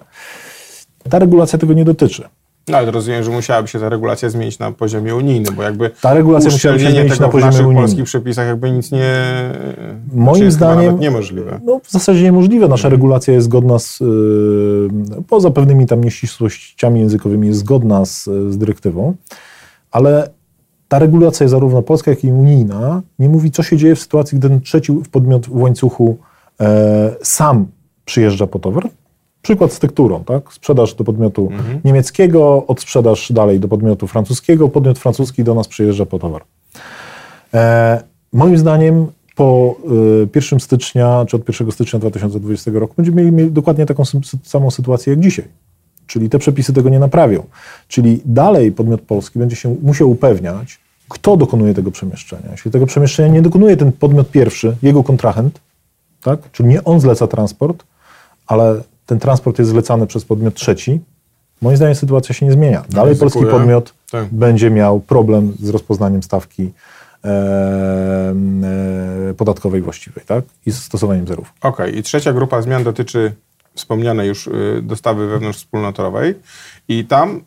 Ta 1.09 1.19
regulacja 1.19 1.59
tego 1.59 1.73
nie 1.73 1.85
dotyczy. 1.85 2.23
No 2.67 2.77
ale 2.77 2.91
rozumiem, 2.91 3.23
że 3.23 3.31
musiałaby 3.31 3.67
się 3.67 3.79
ta 3.79 3.89
regulacja 3.89 4.29
zmienić 4.29 4.59
na 4.59 4.71
poziomie 4.71 5.15
unijnym, 5.15 5.55
bo 5.55 5.63
jakby 5.63 5.89
ta 6.01 6.13
regulacja 6.13 6.51
musiałaby 6.51 6.83
się 6.83 6.91
zmienić 6.91 7.19
na 7.19 7.29
poziomie 7.29 7.57
unijnym. 7.57 7.77
w 7.77 7.81
polskich 7.81 8.05
przepisach 8.05 8.47
jakby 8.47 8.71
nic 8.71 8.91
nie... 8.91 9.13
Moim 10.13 10.35
znaczy 10.35 10.51
zdaniem... 10.51 10.99
niemożliwe. 10.99 11.59
No 11.63 11.79
w 11.83 11.91
zasadzie 11.91 12.23
niemożliwe. 12.23 12.67
Nasza 12.67 12.89
regulacja 12.89 13.33
jest 13.33 13.45
zgodna 13.45 13.79
z... 13.79 13.99
Yy, 13.99 15.23
poza 15.27 15.51
pewnymi 15.51 15.85
tam 15.85 16.03
nieścisłościami 16.03 16.99
językowymi 16.99 17.47
jest 17.47 17.59
zgodna 17.59 18.05
z, 18.05 18.23
z 18.23 18.57
dyrektywą, 18.57 19.13
ale 19.91 20.29
ta 20.87 20.99
regulacja 20.99 21.47
zarówno 21.47 21.81
polska, 21.81 22.11
jak 22.11 22.23
i 22.23 22.31
unijna. 22.31 23.01
Nie 23.19 23.29
mówi, 23.29 23.51
co 23.51 23.63
się 23.63 23.77
dzieje 23.77 23.95
w 23.95 23.99
sytuacji, 23.99 24.37
gdy 24.37 24.49
ten 24.49 24.61
trzeci 24.61 24.93
podmiot 25.11 25.47
w 25.47 25.55
łańcuchu 25.55 26.17
e, 26.59 27.15
sam 27.23 27.67
przyjeżdża 28.05 28.47
po 28.47 28.59
towar, 28.59 28.89
Przykład 29.41 29.73
z 29.73 29.79
tekturą, 29.79 30.23
tak? 30.23 30.53
Sprzedaż 30.53 30.93
do 30.93 31.03
podmiotu 31.03 31.47
mhm. 31.51 31.79
niemieckiego, 31.85 32.65
odsprzedaż 32.67 33.31
dalej 33.31 33.59
do 33.59 33.67
podmiotu 33.67 34.07
francuskiego, 34.07 34.69
podmiot 34.69 34.99
francuski 34.99 35.43
do 35.43 35.55
nas 35.55 35.67
przyjeżdża 35.67 36.05
po 36.05 36.19
towar. 36.19 36.43
E, 37.53 38.03
moim 38.33 38.57
zdaniem 38.57 39.07
po 39.35 39.75
y, 40.23 40.29
1 40.35 40.59
stycznia, 40.59 41.25
czy 41.27 41.35
od 41.35 41.47
1 41.49 41.71
stycznia 41.71 41.99
2020 41.99 42.71
roku 42.73 42.93
będziemy 42.97 43.31
mieli 43.31 43.51
dokładnie 43.51 43.85
taką 43.85 44.03
samą 44.43 44.71
sytuację 44.71 45.13
jak 45.13 45.19
dzisiaj. 45.19 45.45
Czyli 46.07 46.29
te 46.29 46.39
przepisy 46.39 46.73
tego 46.73 46.89
nie 46.89 46.99
naprawią. 46.99 47.43
Czyli 47.87 48.21
dalej 48.25 48.71
podmiot 48.71 49.01
polski 49.01 49.39
będzie 49.39 49.55
się 49.55 49.75
musiał 49.81 50.11
upewniać, 50.11 50.79
kto 51.09 51.37
dokonuje 51.37 51.73
tego 51.73 51.91
przemieszczenia. 51.91 52.51
Jeśli 52.51 52.71
tego 52.71 52.85
przemieszczenia 52.85 53.33
nie 53.33 53.41
dokonuje 53.41 53.77
ten 53.77 53.91
podmiot 53.91 54.31
pierwszy, 54.31 54.75
jego 54.81 55.03
kontrahent, 55.03 55.59
tak? 56.21 56.51
czyli 56.51 56.69
nie 56.69 56.83
on 56.83 56.99
zleca 56.99 57.27
transport, 57.27 57.83
ale 58.47 58.81
ten 59.05 59.19
transport 59.19 59.59
jest 59.59 59.71
zlecany 59.71 60.07
przez 60.07 60.25
podmiot 60.25 60.53
trzeci, 60.53 60.99
moim 61.61 61.77
zdaniem 61.77 61.95
sytuacja 61.95 62.35
się 62.35 62.45
nie 62.45 62.51
zmienia. 62.51 62.83
Dalej 62.89 63.15
polski 63.15 63.45
podmiot 63.45 63.93
tak. 64.11 64.27
będzie 64.33 64.71
miał 64.71 64.99
problem 64.99 65.53
z 65.59 65.69
rozpoznaniem 65.69 66.23
stawki 66.23 66.71
e, 67.23 67.29
e, 69.29 69.33
podatkowej 69.33 69.81
właściwej 69.81 70.25
tak? 70.25 70.45
i 70.65 70.71
stosowaniem 70.71 71.27
zerów. 71.27 71.53
Okej, 71.61 71.71
okay. 71.71 71.99
i 71.99 72.03
trzecia 72.03 72.33
grupa 72.33 72.61
zmian 72.61 72.83
dotyczy 72.83 73.33
wspomnianej 73.77 74.27
już 74.27 74.47
y, 74.47 74.81
dostawy 74.83 75.27
wewnątrzwspólnotowej 75.27 76.35
i 76.87 77.05
tam 77.05 77.41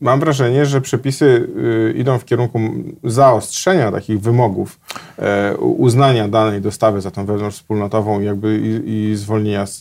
mam 0.00 0.20
wrażenie, 0.20 0.66
że 0.66 0.80
przepisy 0.80 1.24
y, 1.24 1.94
idą 1.96 2.18
w 2.18 2.24
kierunku 2.24 2.60
zaostrzenia 3.04 3.92
takich 3.92 4.20
wymogów 4.20 4.80
e, 5.18 5.56
uznania 5.56 6.28
danej 6.28 6.60
dostawy 6.60 7.00
za 7.00 7.10
tą 7.10 7.26
wewnątrzwspólnotową 7.26 8.20
jakby 8.20 8.58
i, 8.58 8.90
i 9.10 9.16
zwolnienia 9.16 9.66
z, 9.66 9.78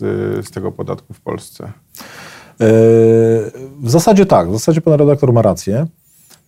z 0.47 0.51
tego 0.51 0.71
podatku 0.71 1.13
w 1.13 1.21
Polsce. 1.21 1.63
E, 1.63 1.71
w 3.81 3.89
zasadzie 3.89 4.25
tak, 4.25 4.49
w 4.49 4.53
zasadzie 4.53 4.81
pan 4.81 4.93
redaktor 4.93 5.33
ma 5.33 5.41
rację. 5.41 5.87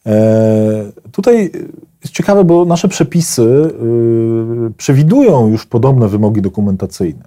E, 0.05 0.91
tutaj 1.11 1.51
jest 2.03 2.15
ciekawe, 2.15 2.43
bo 2.43 2.65
nasze 2.65 2.87
przepisy 2.87 3.41
y, 3.41 4.73
przewidują 4.77 5.47
już 5.47 5.65
podobne 5.65 6.07
wymogi 6.07 6.41
dokumentacyjne. 6.41 7.23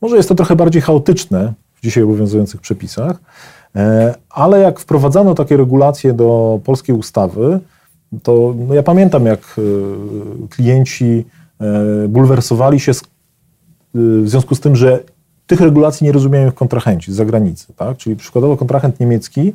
Może 0.00 0.16
jest 0.16 0.28
to 0.28 0.34
trochę 0.34 0.56
bardziej 0.56 0.82
chaotyczne 0.82 1.52
dzisiaj 1.84 2.04
obowiązujących 2.04 2.60
przepisach, 2.60 3.16
E, 3.76 4.14
ale 4.30 4.60
jak 4.60 4.80
wprowadzano 4.80 5.34
takie 5.34 5.56
regulacje 5.56 6.12
do 6.12 6.60
polskiej 6.64 6.96
ustawy, 6.96 7.60
to 8.22 8.54
no 8.68 8.74
ja 8.74 8.82
pamiętam, 8.82 9.26
jak 9.26 9.40
e, 9.40 9.62
klienci 10.48 11.24
e, 11.60 12.08
bulwersowali 12.08 12.80
się 12.80 12.92
w 13.94 14.28
związku 14.28 14.54
z 14.54 14.60
tym, 14.60 14.76
że 14.76 15.00
tych 15.46 15.60
regulacji 15.60 16.04
nie 16.04 16.12
rozumieją 16.12 16.48
ich 16.48 16.54
kontrahenci 16.54 17.12
z 17.12 17.14
zagranicy. 17.16 17.72
Tak? 17.76 17.96
Czyli 17.96 18.16
przykładowo 18.16 18.56
kontrahent 18.56 19.00
niemiecki 19.00 19.52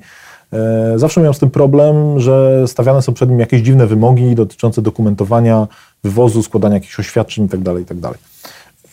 zawsze 0.96 1.22
miał 1.22 1.34
z 1.34 1.40
tym 1.40 1.50
problem, 1.50 2.20
że 2.20 2.68
stawiane 2.68 3.02
są 3.02 3.14
przed 3.14 3.30
nim 3.30 3.40
jakieś 3.40 3.62
dziwne 3.62 3.88
wymogi 3.88 4.36
dotyczące 4.36 4.82
dokumentowania 4.82 5.68
wywozu, 6.04 6.44
składania 6.44 6.76
jakichś 6.76 7.00
oświadczeń 7.00 7.44
itd. 7.44 7.64
Tak 7.64 7.80
itd. 7.80 8.02
Tak 8.02 8.18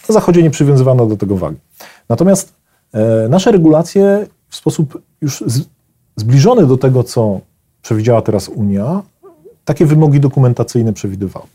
Na 0.09 0.13
Zachodzie 0.13 0.43
nie 0.43 0.51
przywiązywano 0.51 1.07
do 1.07 1.17
tego 1.17 1.37
wagi. 1.37 1.59
Natomiast 2.09 2.56
nasze 3.29 3.53
regulacje 3.53 4.27
w 4.49 4.57
sposób 4.57 5.03
już 5.21 5.45
zbliżony 6.17 6.67
do 6.67 6.77
tego, 6.77 7.05
co 7.05 7.41
przewidziała 7.83 8.23
teraz 8.23 8.49
Unia, 8.49 9.03
takie 9.65 9.87
wymogi 9.87 10.21
dokumentacyjne 10.21 10.93
przewidywały. 10.93 11.47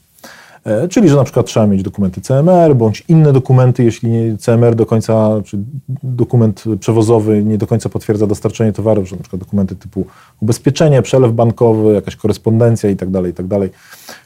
E, 0.65 0.87
czyli, 0.87 1.09
że 1.09 1.15
na 1.15 1.23
przykład 1.23 1.45
trzeba 1.45 1.67
mieć 1.67 1.83
dokumenty 1.83 2.21
CMR, 2.21 2.75
bądź 2.75 3.03
inne 3.07 3.33
dokumenty, 3.33 3.83
jeśli 3.83 4.37
CMR 4.37 4.75
do 4.75 4.85
końca, 4.85 5.29
czy 5.45 5.57
dokument 6.03 6.63
przewozowy 6.79 7.43
nie 7.43 7.57
do 7.57 7.67
końca 7.67 7.89
potwierdza 7.89 8.27
dostarczenie 8.27 8.73
towaru, 8.73 9.05
że 9.05 9.15
na 9.15 9.21
przykład 9.21 9.39
dokumenty 9.39 9.75
typu 9.75 10.05
ubezpieczenie, 10.41 11.01
przelew 11.01 11.33
bankowy, 11.33 11.93
jakaś 11.93 12.15
korespondencja 12.15 12.89
i 12.89 12.95
tak 12.95 13.09
dalej, 13.09 13.31
i 13.31 13.33
tak 13.33 13.45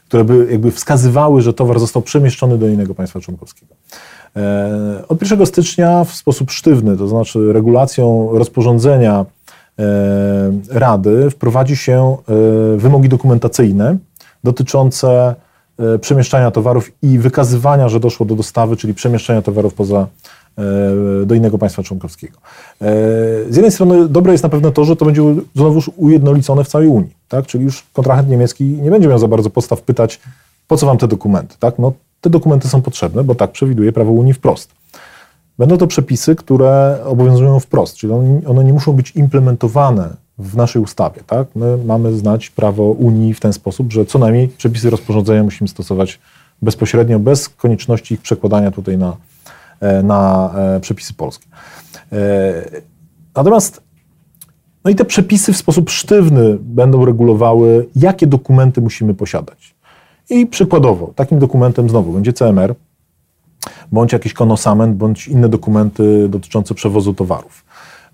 które 0.08 0.24
by 0.24 0.48
jakby 0.50 0.70
wskazywały, 0.70 1.42
że 1.42 1.52
towar 1.52 1.80
został 1.80 2.02
przemieszczony 2.02 2.58
do 2.58 2.68
innego 2.68 2.94
państwa 2.94 3.20
członkowskiego. 3.20 3.74
E, 4.36 5.02
od 5.08 5.22
1 5.22 5.46
stycznia 5.46 6.04
w 6.04 6.14
sposób 6.14 6.50
sztywny, 6.50 6.96
to 6.96 7.08
znaczy 7.08 7.52
regulacją 7.52 8.28
rozporządzenia 8.32 9.24
e, 9.78 9.84
Rady 10.70 11.30
wprowadzi 11.30 11.76
się 11.76 12.16
wymogi 12.76 13.08
dokumentacyjne 13.08 13.96
dotyczące 14.44 15.34
przemieszczania 16.00 16.50
towarów 16.50 16.90
i 17.02 17.18
wykazywania, 17.18 17.88
że 17.88 18.00
doszło 18.00 18.26
do 18.26 18.34
dostawy, 18.34 18.76
czyli 18.76 18.94
przemieszczania 18.94 19.42
towarów 19.42 19.74
poza 19.74 20.06
e, 20.58 21.26
do 21.26 21.34
innego 21.34 21.58
państwa 21.58 21.82
członkowskiego. 21.82 22.38
E, 22.80 22.84
z 23.50 23.56
jednej 23.56 23.72
strony 23.72 24.08
dobre 24.08 24.32
jest 24.32 24.44
na 24.44 24.50
pewno 24.50 24.70
to, 24.70 24.84
że 24.84 24.96
to 24.96 25.04
będzie 25.04 25.22
znowuż 25.54 25.90
ujednolicone 25.96 26.64
w 26.64 26.68
całej 26.68 26.88
Unii, 26.88 27.16
tak? 27.28 27.46
czyli 27.46 27.64
już 27.64 27.84
kontrahent 27.92 28.28
niemiecki 28.28 28.64
nie 28.64 28.90
będzie 28.90 29.08
miał 29.08 29.18
za 29.18 29.28
bardzo 29.28 29.50
podstaw 29.50 29.82
pytać, 29.82 30.20
po 30.68 30.76
co 30.76 30.86
wam 30.86 30.98
te 30.98 31.08
dokumenty. 31.08 31.56
Tak? 31.58 31.78
No, 31.78 31.92
te 32.20 32.30
dokumenty 32.30 32.68
są 32.68 32.82
potrzebne, 32.82 33.24
bo 33.24 33.34
tak 33.34 33.52
przewiduje 33.52 33.92
prawo 33.92 34.12
Unii 34.12 34.32
wprost. 34.32 34.70
Będą 35.58 35.78
to 35.78 35.86
przepisy, 35.86 36.34
które 36.34 36.98
obowiązują 37.04 37.60
wprost, 37.60 37.96
czyli 37.96 38.12
one 38.46 38.64
nie 38.64 38.72
muszą 38.72 38.92
być 38.92 39.10
implementowane 39.10 40.25
w 40.38 40.56
naszej 40.56 40.82
ustawie. 40.82 41.20
Tak? 41.26 41.48
My 41.54 41.78
mamy 41.84 42.16
znać 42.16 42.50
prawo 42.50 42.84
Unii 42.84 43.34
w 43.34 43.40
ten 43.40 43.52
sposób, 43.52 43.92
że 43.92 44.06
co 44.06 44.18
najmniej 44.18 44.48
przepisy 44.48 44.90
rozporządzenia 44.90 45.42
musimy 45.42 45.68
stosować 45.68 46.18
bezpośrednio, 46.62 47.18
bez 47.18 47.48
konieczności 47.48 48.14
ich 48.14 48.20
przekładania 48.20 48.70
tutaj 48.70 48.98
na, 48.98 49.16
e, 49.80 50.02
na 50.02 50.50
e, 50.56 50.80
przepisy 50.80 51.14
polskie. 51.14 51.46
E, 52.12 52.82
natomiast 53.36 53.86
no 54.84 54.90
i 54.90 54.94
te 54.94 55.04
przepisy 55.04 55.52
w 55.52 55.56
sposób 55.56 55.90
sztywny 55.90 56.56
będą 56.60 57.04
regulowały, 57.04 57.86
jakie 57.96 58.26
dokumenty 58.26 58.80
musimy 58.80 59.14
posiadać. 59.14 59.74
I 60.30 60.46
przykładowo, 60.46 61.12
takim 61.16 61.38
dokumentem 61.38 61.88
znowu 61.88 62.12
będzie 62.12 62.32
CMR, 62.32 62.74
bądź 63.92 64.12
jakiś 64.12 64.32
konosament, 64.32 64.96
bądź 64.96 65.28
inne 65.28 65.48
dokumenty 65.48 66.28
dotyczące 66.28 66.74
przewozu 66.74 67.14
towarów. 67.14 67.64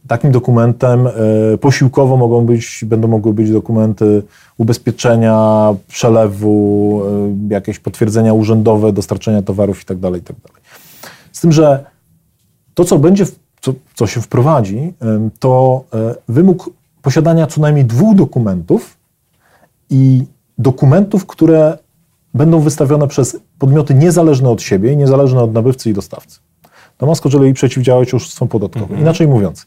Takim 0.07 0.33
dokumentem 0.33 1.07
e, 1.07 1.13
posiłkowo 1.59 2.17
mogą 2.17 2.47
być, 2.47 2.85
będą 2.87 3.09
mogły 3.09 3.35
być 3.35 3.51
dokumenty 3.51 4.23
ubezpieczenia, 4.59 5.69
przelewu, 5.89 7.03
e, 7.51 7.55
jakieś 7.55 7.79
potwierdzenia 7.79 8.33
urzędowe, 8.33 8.93
dostarczenia 8.93 9.43
towarów 9.43 9.79
itd. 9.79 10.01
Tak 10.01 10.15
itd. 10.15 10.41
Tak 10.43 10.61
Z 11.33 11.41
tym, 11.41 11.53
że 11.53 11.85
to, 12.75 12.85
co 12.85 12.99
będzie, 12.99 13.27
co, 13.61 13.75
co 13.95 14.07
się 14.07 14.21
wprowadzi, 14.21 14.95
to 15.39 15.85
e, 15.95 16.15
wymóg 16.29 16.71
posiadania 17.03 17.47
co 17.47 17.61
najmniej 17.61 17.85
dwóch 17.85 18.17
dokumentów 18.17 18.97
i 19.91 20.25
dokumentów, 20.59 21.27
które 21.27 21.79
będą 22.35 22.61
wystawione 22.61 23.09
przez 23.09 23.37
podmioty 23.59 23.95
niezależne 23.95 24.51
od 24.51 24.63
siebie 24.63 24.93
i 24.93 24.97
niezależne 24.97 25.43
od 25.43 25.53
nabywcy 25.53 25.91
i 25.91 25.93
dostawcy. 25.93 26.39
To 26.99 27.07
ma 27.07 27.15
z 27.15 27.21
kolei 27.21 27.55
przeciwdziałać 27.55 28.15
oszustwom 28.15 28.49
podatkowym. 28.49 28.85
Mhm. 28.85 29.01
Inaczej 29.01 29.29
mówiąc, 29.29 29.67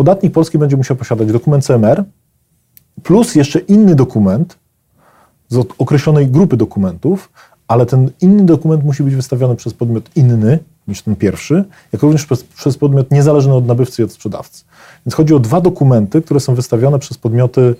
podatnik 0.00 0.32
polski 0.32 0.58
będzie 0.58 0.76
musiał 0.76 0.96
posiadać 0.96 1.32
dokument 1.32 1.64
CMR 1.64 2.04
plus 3.02 3.34
jeszcze 3.34 3.58
inny 3.58 3.94
dokument 3.94 4.58
z 5.48 5.66
określonej 5.78 6.26
grupy 6.26 6.56
dokumentów, 6.56 7.32
ale 7.68 7.86
ten 7.86 8.10
inny 8.20 8.44
dokument 8.44 8.84
musi 8.84 9.02
być 9.02 9.14
wystawiony 9.14 9.56
przez 9.56 9.74
podmiot 9.74 10.10
inny 10.16 10.58
niż 10.88 11.02
ten 11.02 11.16
pierwszy, 11.16 11.64
jak 11.92 12.02
również 12.02 12.26
przez, 12.26 12.44
przez 12.44 12.78
podmiot 12.78 13.10
niezależny 13.10 13.54
od 13.54 13.66
nabywcy 13.66 14.02
i 14.02 14.04
od 14.04 14.12
sprzedawcy. 14.12 14.64
Więc 15.06 15.14
chodzi 15.14 15.34
o 15.34 15.38
dwa 15.38 15.60
dokumenty, 15.60 16.22
które 16.22 16.40
są 16.40 16.54
wystawione 16.54 16.98
przez 16.98 17.18
podmioty 17.18 17.74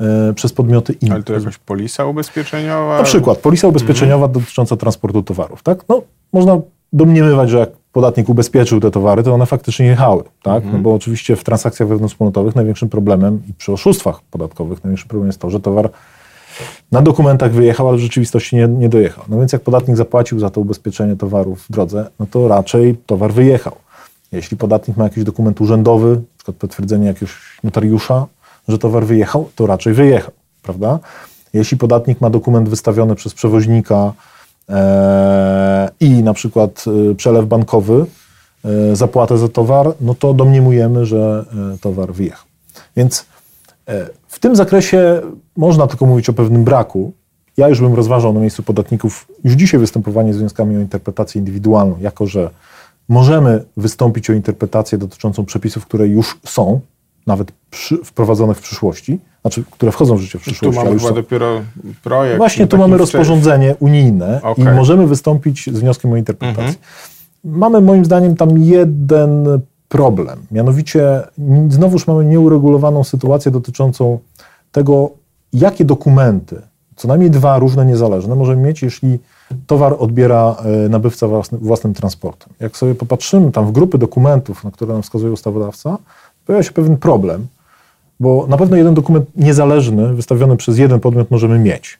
e, 0.00 0.32
przez 0.34 0.52
podmioty 0.52 0.92
inne. 0.92 1.14
Ale 1.14 1.22
to 1.22 1.32
jakaś 1.32 1.58
polisa 1.58 2.04
ubezpieczeniowa? 2.04 2.98
Na 2.98 3.04
przykład 3.04 3.38
polisa 3.38 3.68
ubezpieczeniowa 3.68 4.26
mhm. 4.26 4.32
dotycząca 4.32 4.76
transportu 4.76 5.22
towarów. 5.22 5.62
Tak? 5.62 5.88
No, 5.88 6.02
można 6.32 6.60
domniemywać, 6.92 7.50
że 7.50 7.58
jak 7.58 7.70
podatnik 7.94 8.28
ubezpieczył 8.28 8.80
te 8.80 8.90
towary, 8.90 9.22
to 9.22 9.34
one 9.34 9.46
faktycznie 9.46 9.86
jechały, 9.86 10.22
tak? 10.42 10.56
Mhm. 10.56 10.72
No 10.72 10.78
bo 10.78 10.94
oczywiście 10.94 11.36
w 11.36 11.44
transakcjach 11.44 11.88
wewnątrzwspólnotowych 11.88 12.54
największym 12.54 12.88
problemem 12.88 13.42
i 13.50 13.54
przy 13.54 13.72
oszustwach 13.72 14.20
podatkowych 14.30 14.84
największym 14.84 15.08
problemem 15.08 15.28
jest 15.28 15.40
to, 15.40 15.50
że 15.50 15.60
towar 15.60 15.90
na 16.92 17.02
dokumentach 17.02 17.52
wyjechał, 17.52 17.88
ale 17.88 17.96
w 17.96 18.00
rzeczywistości 18.00 18.56
nie, 18.56 18.68
nie 18.68 18.88
dojechał. 18.88 19.24
No 19.28 19.38
więc 19.38 19.52
jak 19.52 19.62
podatnik 19.62 19.96
zapłacił 19.96 20.40
za 20.40 20.50
to 20.50 20.60
ubezpieczenie 20.60 21.16
towaru 21.16 21.54
w 21.54 21.66
drodze, 21.70 22.06
no 22.20 22.26
to 22.30 22.48
raczej 22.48 22.96
towar 23.06 23.32
wyjechał. 23.32 23.76
Jeśli 24.32 24.56
podatnik 24.56 24.96
ma 24.96 25.04
jakiś 25.04 25.24
dokument 25.24 25.60
urzędowy, 25.60 26.10
na 26.10 26.36
przykład 26.36 26.56
potwierdzenie 26.56 27.06
jakiegoś 27.06 27.60
notariusza, 27.64 28.26
że 28.68 28.78
towar 28.78 29.04
wyjechał, 29.04 29.50
to 29.54 29.66
raczej 29.66 29.94
wyjechał, 29.94 30.32
prawda? 30.62 30.98
Jeśli 31.52 31.76
podatnik 31.76 32.20
ma 32.20 32.30
dokument 32.30 32.68
wystawiony 32.68 33.14
przez 33.14 33.34
przewoźnika, 33.34 34.12
i 36.00 36.22
na 36.22 36.34
przykład 36.34 36.84
e, 37.10 37.14
przelew 37.14 37.46
bankowy, 37.46 38.06
e, 38.64 38.96
zapłatę 38.96 39.38
za 39.38 39.48
towar, 39.48 39.94
no 40.00 40.14
to 40.14 40.34
domniemujemy, 40.34 41.06
że 41.06 41.44
towar 41.80 42.12
wyjechał. 42.12 42.46
Więc 42.96 43.26
w 44.28 44.38
tym 44.38 44.56
zakresie 44.56 45.20
można 45.56 45.86
tylko 45.86 46.06
mówić 46.06 46.28
o 46.28 46.32
pewnym 46.32 46.64
braku. 46.64 47.12
Ja 47.56 47.68
już 47.68 47.80
bym 47.80 47.94
rozważał 47.94 48.32
na 48.32 48.40
miejscu 48.40 48.62
podatników 48.62 49.26
już 49.44 49.54
dzisiaj 49.54 49.80
występowanie 49.80 50.34
z 50.34 50.38
wnioskami 50.38 50.76
o 50.76 50.80
interpretację 50.80 51.38
indywidualną, 51.38 51.96
jako 52.00 52.26
że 52.26 52.50
możemy 53.08 53.64
wystąpić 53.76 54.30
o 54.30 54.32
interpretację 54.32 54.98
dotyczącą 54.98 55.44
przepisów, 55.44 55.86
które 55.86 56.08
już 56.08 56.38
są, 56.44 56.80
nawet 57.26 57.52
przy, 57.70 57.96
wprowadzone 58.04 58.54
w 58.54 58.60
przyszłości, 58.60 59.18
znaczy, 59.44 59.64
które 59.70 59.92
wchodzą 59.92 60.16
w 60.16 60.20
życie 60.20 60.38
w 60.38 60.42
przyszłości. 60.42 60.80
Tu 60.80 60.84
mamy 60.84 60.98
chyba 60.98 61.12
dopiero 61.12 61.60
projekt. 62.02 62.38
Właśnie 62.38 62.66
tu 62.66 62.78
mamy 62.78 62.98
rozporządzenie 62.98 63.76
unijne 63.80 64.42
okay. 64.42 64.72
i 64.72 64.76
możemy 64.76 65.06
wystąpić 65.06 65.70
z 65.72 65.80
wnioskiem 65.80 66.12
o 66.12 66.16
interpretację. 66.16 66.64
Mhm. 66.64 66.78
Mamy 67.44 67.80
moim 67.80 68.04
zdaniem 68.04 68.36
tam 68.36 68.58
jeden 68.58 69.60
problem, 69.88 70.46
mianowicie 70.50 71.22
znowuż 71.68 72.06
mamy 72.06 72.24
nieuregulowaną 72.24 73.04
sytuację 73.04 73.52
dotyczącą 73.52 74.18
tego, 74.72 75.10
jakie 75.52 75.84
dokumenty, 75.84 76.62
co 76.96 77.08
najmniej 77.08 77.30
dwa 77.30 77.58
różne 77.58 77.86
niezależne, 77.86 78.34
możemy 78.34 78.62
mieć, 78.62 78.82
jeśli 78.82 79.18
towar 79.66 79.96
odbiera 79.98 80.56
e, 80.84 80.88
nabywca 80.88 81.28
własny, 81.28 81.58
własnym 81.58 81.94
transportem. 81.94 82.52
Jak 82.60 82.76
sobie 82.76 82.94
popatrzymy 82.94 83.52
tam 83.52 83.66
w 83.66 83.72
grupy 83.72 83.98
dokumentów, 83.98 84.64
na 84.64 84.70
które 84.70 84.92
nam 84.92 85.02
wskazuje 85.02 85.32
ustawodawca, 85.32 85.98
pojawia 86.46 86.62
się 86.62 86.72
pewien 86.72 86.96
problem, 86.96 87.46
bo 88.24 88.46
na 88.48 88.56
pewno 88.56 88.76
jeden 88.76 88.94
dokument 88.94 89.26
niezależny, 89.36 90.14
wystawiony 90.14 90.56
przez 90.56 90.78
jeden 90.78 91.00
podmiot 91.00 91.30
możemy 91.30 91.58
mieć. 91.58 91.98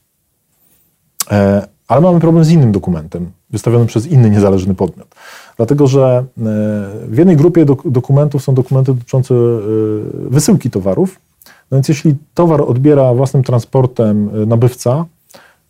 E, 1.31 1.67
ale 1.89 2.01
mamy 2.01 2.21
problem 2.21 2.45
z 2.45 2.51
innym 2.51 2.73
dokumentem, 2.73 3.31
wystawionym 3.51 3.87
przez 3.87 4.07
inny 4.07 4.31
niezależny 4.31 4.75
podmiot. 4.75 5.09
Dlatego, 5.57 5.87
że 5.87 6.03
e, 6.09 6.25
w 7.09 7.19
jednej 7.19 7.37
grupie 7.37 7.67
dokumentów 7.85 8.43
są 8.43 8.55
dokumenty 8.55 8.95
dotyczące 8.95 9.35
e, 9.35 9.39
wysyłki 10.31 10.71
towarów. 10.71 11.21
No 11.71 11.77
więc 11.77 11.89
jeśli 11.89 12.15
towar 12.35 12.63
odbiera 12.63 13.15
własnym 13.15 13.43
transportem 13.43 14.31
nabywca, 14.47 15.05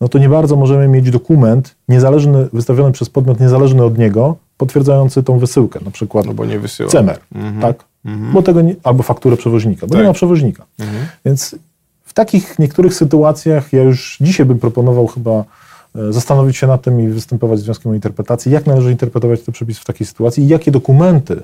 no 0.01 0.07
to 0.09 0.17
nie 0.19 0.29
bardzo 0.29 0.55
możemy 0.55 0.87
mieć 0.87 1.11
dokument 1.11 1.75
niezależny, 1.89 2.47
wystawiony 2.53 2.91
przez 2.91 3.09
podmiot 3.09 3.39
niezależny 3.39 3.83
od 3.83 3.97
niego, 3.97 4.35
potwierdzający 4.57 5.23
tą 5.23 5.39
wysyłkę, 5.39 5.79
na 5.85 5.91
przykład 5.91 6.25
no 6.25 6.33
bo 6.33 6.45
nie 6.45 6.59
wysyła. 6.59 6.89
CEMER, 6.89 7.19
mhm. 7.35 7.61
tak? 7.61 7.85
Mhm. 8.05 8.33
Bo 8.33 8.41
tego 8.41 8.61
nie, 8.61 8.75
albo 8.83 9.03
fakturę 9.03 9.37
przewoźnika, 9.37 9.87
bo 9.87 9.93
tak. 9.93 10.01
nie 10.01 10.07
ma 10.07 10.13
przewoźnika. 10.13 10.65
Mhm. 10.79 11.05
Więc 11.25 11.55
w 12.05 12.13
takich 12.13 12.59
niektórych 12.59 12.93
sytuacjach 12.93 13.73
ja 13.73 13.83
już 13.83 14.17
dzisiaj 14.21 14.45
bym 14.45 14.59
proponował 14.59 15.07
chyba 15.07 15.43
e, 15.95 16.13
zastanowić 16.13 16.57
się 16.57 16.67
nad 16.67 16.81
tym 16.81 17.01
i 17.01 17.07
występować 17.07 17.59
z 17.59 17.63
wnioskiem 17.63 17.91
o 17.91 17.95
interpretację, 17.95 18.51
jak 18.51 18.65
należy 18.65 18.91
interpretować 18.91 19.41
te 19.41 19.51
przepisy 19.51 19.81
w 19.81 19.85
takiej 19.85 20.07
sytuacji 20.07 20.43
i 20.43 20.47
jakie 20.47 20.71
dokumenty 20.71 21.43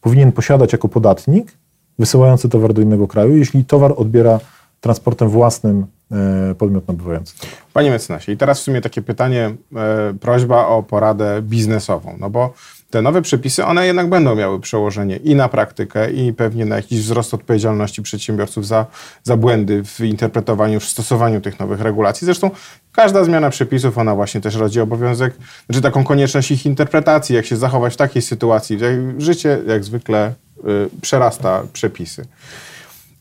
powinien 0.00 0.32
posiadać 0.32 0.72
jako 0.72 0.88
podatnik 0.88 1.52
wysyłający 1.98 2.48
towar 2.48 2.74
do 2.74 2.82
innego 2.82 3.08
kraju, 3.08 3.36
jeśli 3.36 3.64
towar 3.64 3.94
odbiera 3.96 4.40
transportem 4.80 5.28
własnym 5.28 5.86
e, 6.12 6.54
podmiot 6.54 6.88
nabywający. 6.88 7.34
Panie 7.72 7.90
mecenasie, 7.90 8.32
i 8.32 8.36
teraz 8.36 8.60
w 8.60 8.62
sumie 8.62 8.80
takie 8.80 9.02
pytanie, 9.02 9.54
e, 9.76 10.14
prośba 10.20 10.66
o 10.66 10.82
poradę 10.82 11.42
biznesową, 11.42 12.16
no 12.20 12.30
bo 12.30 12.54
te 12.94 13.02
nowe 13.02 13.22
przepisy, 13.22 13.64
one 13.64 13.86
jednak 13.86 14.08
będą 14.08 14.34
miały 14.34 14.60
przełożenie 14.60 15.16
i 15.16 15.34
na 15.34 15.48
praktykę, 15.48 16.10
i 16.12 16.32
pewnie 16.32 16.64
na 16.64 16.76
jakiś 16.76 17.00
wzrost 17.00 17.34
odpowiedzialności 17.34 18.02
przedsiębiorców 18.02 18.66
za, 18.66 18.86
za 19.22 19.36
błędy 19.36 19.84
w 19.84 20.00
interpretowaniu, 20.00 20.80
w 20.80 20.84
stosowaniu 20.84 21.40
tych 21.40 21.60
nowych 21.60 21.80
regulacji. 21.80 22.24
Zresztą 22.24 22.50
każda 22.92 23.24
zmiana 23.24 23.50
przepisów, 23.50 23.98
ona 23.98 24.14
właśnie 24.14 24.40
też 24.40 24.54
rodzi 24.54 24.80
obowiązek, 24.80 25.34
znaczy 25.66 25.82
taką 25.82 26.04
konieczność 26.04 26.50
ich 26.50 26.66
interpretacji, 26.66 27.36
jak 27.36 27.46
się 27.46 27.56
zachować 27.56 27.94
w 27.94 27.96
takiej 27.96 28.22
sytuacji. 28.22 28.78
Życie, 29.18 29.58
jak 29.66 29.84
zwykle, 29.84 30.32
y, 30.58 31.00
przerasta 31.00 31.62
przepisy. 31.72 32.26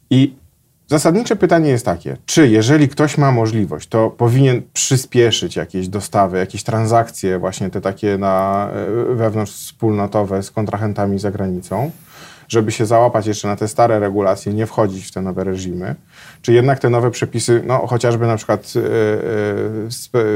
I 0.10 0.34
Zasadnicze 0.88 1.36
pytanie 1.36 1.70
jest 1.70 1.86
takie, 1.86 2.18
czy 2.26 2.48
jeżeli 2.48 2.90
ktoś 2.90 3.18
ma 3.18 3.32
możliwość, 3.32 3.88
to 3.88 4.10
powinien 4.10 4.62
przyspieszyć 4.74 5.56
jakieś 5.56 5.88
dostawy, 5.88 6.38
jakieś 6.38 6.64
transakcje, 6.64 7.40
właśnie 7.40 7.70
te 7.70 7.82
takie 7.82 8.18
na 8.18 8.68
e, 9.12 9.16
wewnątrz 9.16 9.52
wspólnotowe 9.52 10.44
z 10.44 10.52
kontrahentami 10.52 11.20
za 11.20 11.32
granicą, 11.32 11.92
żeby 12.48 12.72
się 12.72 12.86
załapać 12.86 13.28
jeszcze 13.28 13.48
na 13.48 13.56
te 13.56 13.68
stare 13.68 14.00
regulacje, 14.00 14.54
nie 14.54 14.66
wchodzić 14.66 15.08
w 15.08 15.12
te 15.12 15.22
nowe 15.22 15.44
reżimy, 15.44 15.96
czy 16.42 16.54
jednak 16.54 16.80
te 16.80 16.90
nowe 16.90 17.12
przepisy, 17.12 17.64
no 17.68 17.88
chociażby 17.88 18.28
na 18.28 18.38
przykład 18.38 18.74
e, 18.76 18.80
e, 18.80 18.84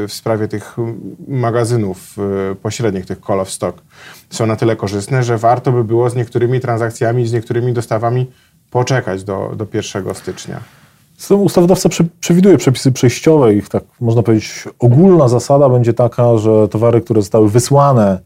w 0.08 0.14
sprawie 0.14 0.48
tych 0.48 0.76
magazynów 1.28 2.16
pośrednich, 2.62 3.06
tych 3.06 3.18
call 3.28 3.40
of 3.40 3.50
stock, 3.50 3.82
są 4.30 4.46
na 4.46 4.56
tyle 4.56 4.76
korzystne, 4.76 5.24
że 5.24 5.38
warto 5.38 5.72
by 5.72 5.84
było 5.84 6.10
z 6.10 6.16
niektórymi 6.16 6.60
transakcjami, 6.60 7.28
z 7.28 7.34
niektórymi 7.34 7.74
dostawami 7.74 8.32
poczekać 8.72 9.24
do, 9.24 9.52
do 9.56 9.68
1 9.74 10.16
stycznia. 10.16 10.60
Ustawodawca 11.30 11.90
przewiduje 12.20 12.58
przepisy 12.58 12.92
przejściowe. 12.92 13.54
Ich 13.54 13.70
tak 13.70 13.84
można 14.02 14.24
powiedzieć, 14.24 14.64
ogólna 14.80 15.28
zasada 15.28 15.70
będzie 15.70 15.94
taka, 15.94 16.38
że 16.38 16.68
towary, 16.68 17.02
które 17.02 17.22
zostały 17.22 17.50
wysłane 17.50 18.20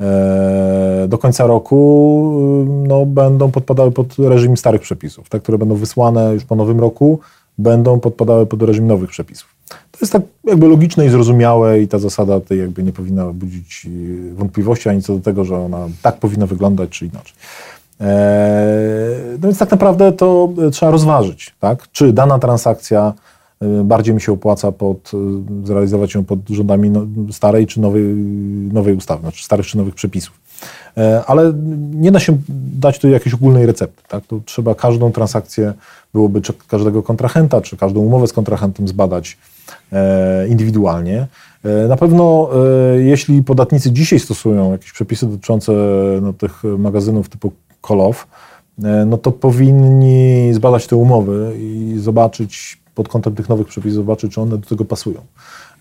e, 0.00 1.06
do 1.08 1.18
końca 1.18 1.46
roku, 1.46 2.66
no, 2.86 3.06
będą 3.06 3.50
podpadały 3.50 3.90
pod 3.92 4.18
reżim 4.18 4.56
starych 4.56 4.80
przepisów. 4.80 5.28
Te, 5.28 5.40
które 5.40 5.58
będą 5.58 5.74
wysłane 5.74 6.34
już 6.34 6.44
po 6.44 6.56
nowym 6.56 6.80
roku, 6.80 7.20
będą 7.58 8.00
podpadały 8.00 8.46
pod 8.46 8.62
reżim 8.62 8.86
nowych 8.86 9.10
przepisów. 9.10 9.54
To 9.68 9.98
jest 10.00 10.12
tak 10.12 10.22
jakby 10.44 10.68
logiczne 10.68 11.06
i 11.06 11.08
zrozumiałe 11.08 11.80
i 11.80 11.88
ta 11.88 11.98
zasada 11.98 12.40
tej 12.40 12.58
jakby 12.58 12.82
nie 12.82 12.92
powinna 12.92 13.32
budzić 13.32 13.86
wątpliwości 14.32 14.88
ani 14.88 15.02
co 15.02 15.14
do 15.14 15.20
tego, 15.20 15.44
że 15.44 15.58
ona 15.58 15.88
tak 16.02 16.16
powinna 16.16 16.46
wyglądać 16.46 16.90
czy 16.90 17.06
inaczej. 17.06 17.34
No 19.40 19.48
więc 19.48 19.58
tak 19.58 19.70
naprawdę 19.70 20.12
to 20.12 20.48
trzeba 20.72 20.92
rozważyć, 20.92 21.54
tak? 21.60 21.88
czy 21.92 22.12
dana 22.12 22.38
transakcja 22.38 23.12
y, 23.62 23.84
bardziej 23.84 24.14
mi 24.14 24.20
się 24.20 24.32
opłaca 24.32 24.72
pod, 24.72 25.12
y, 25.14 25.66
zrealizować 25.66 26.14
ją 26.14 26.24
pod 26.24 26.38
rządami 26.48 26.90
no, 26.90 27.06
starej 27.32 27.66
czy 27.66 27.80
nowej, 27.80 28.04
nowej 28.72 28.94
ustawy, 28.94 29.20
znaczy 29.20 29.44
starych 29.44 29.66
czy 29.66 29.78
nowych 29.78 29.94
przepisów. 29.94 30.40
E, 30.96 31.24
ale 31.26 31.52
nie 31.92 32.12
da 32.12 32.20
się 32.20 32.38
dać 32.78 32.98
tu 32.98 33.08
jakiejś 33.08 33.34
ogólnej 33.34 33.66
recepty. 33.66 34.02
Tak? 34.08 34.26
To 34.26 34.40
trzeba 34.44 34.74
każdą 34.74 35.12
transakcję, 35.12 35.72
byłoby 36.14 36.40
czy 36.40 36.52
każdego 36.68 37.02
kontrahenta, 37.02 37.60
czy 37.60 37.76
każdą 37.76 38.00
umowę 38.00 38.26
z 38.26 38.32
kontrahentem 38.32 38.88
zbadać 38.88 39.38
e, 39.92 40.48
indywidualnie. 40.48 41.26
E, 41.64 41.88
na 41.88 41.96
pewno, 41.96 42.50
jeśli 42.98 43.42
podatnicy 43.42 43.92
dzisiaj 43.92 44.18
stosują 44.18 44.72
jakieś 44.72 44.92
przepisy 44.92 45.26
dotyczące 45.26 45.72
no, 46.22 46.32
tych 46.32 46.62
magazynów 46.78 47.28
typu 47.28 47.52
Kolow, 47.90 48.26
e, 48.84 49.04
no 49.04 49.18
to 49.18 49.32
powinni 49.32 50.54
zbadać 50.54 50.86
te 50.86 50.96
umowy 50.96 51.56
i 51.58 51.94
zobaczyć 51.98 52.80
pod 52.94 53.08
kątem 53.08 53.34
tych 53.34 53.48
nowych 53.48 53.66
przepisów, 53.66 53.94
zobaczyć, 53.94 54.34
czy 54.34 54.40
one 54.40 54.58
do 54.58 54.68
tego 54.68 54.84
pasują. 54.84 55.20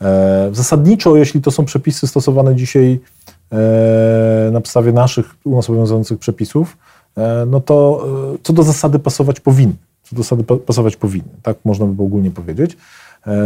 E, 0.02 0.50
zasadniczo, 0.54 1.16
jeśli 1.16 1.42
to 1.42 1.52
są 1.52 1.66
przepisy 1.66 2.08
stosowane 2.08 2.56
dzisiaj 2.56 3.00
e, 3.52 4.50
na 4.52 4.62
podstawie 4.62 4.92
naszych 4.92 5.36
u 5.44 5.56
nas 5.56 5.70
obowiązujących 5.70 6.20
przepisów, 6.20 6.78
no 7.48 7.60
to 7.62 8.08
co 8.44 8.54
do 8.54 8.64
zasady 8.64 9.00
pasować 9.00 9.40
powinny. 9.40 9.74
Co 10.04 10.16
do 10.16 10.24
zasady 10.24 10.44
pasować 10.44 10.96
powinny, 10.96 11.30
tak 11.44 11.58
można 11.66 11.86
by 11.86 11.94
było 11.94 12.08
ogólnie 12.08 12.32
powiedzieć. 12.32 12.78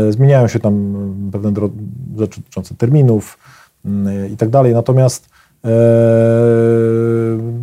Zmieniają 0.09 0.47
się 0.47 0.59
tam 0.59 0.95
pewne 1.31 1.49
rzeczy 1.49 2.39
dotyczące 2.39 2.75
terminów 2.75 3.37
mm, 3.85 4.33
i 4.33 4.37
tak 4.37 4.49
dalej, 4.49 4.73
natomiast 4.73 5.32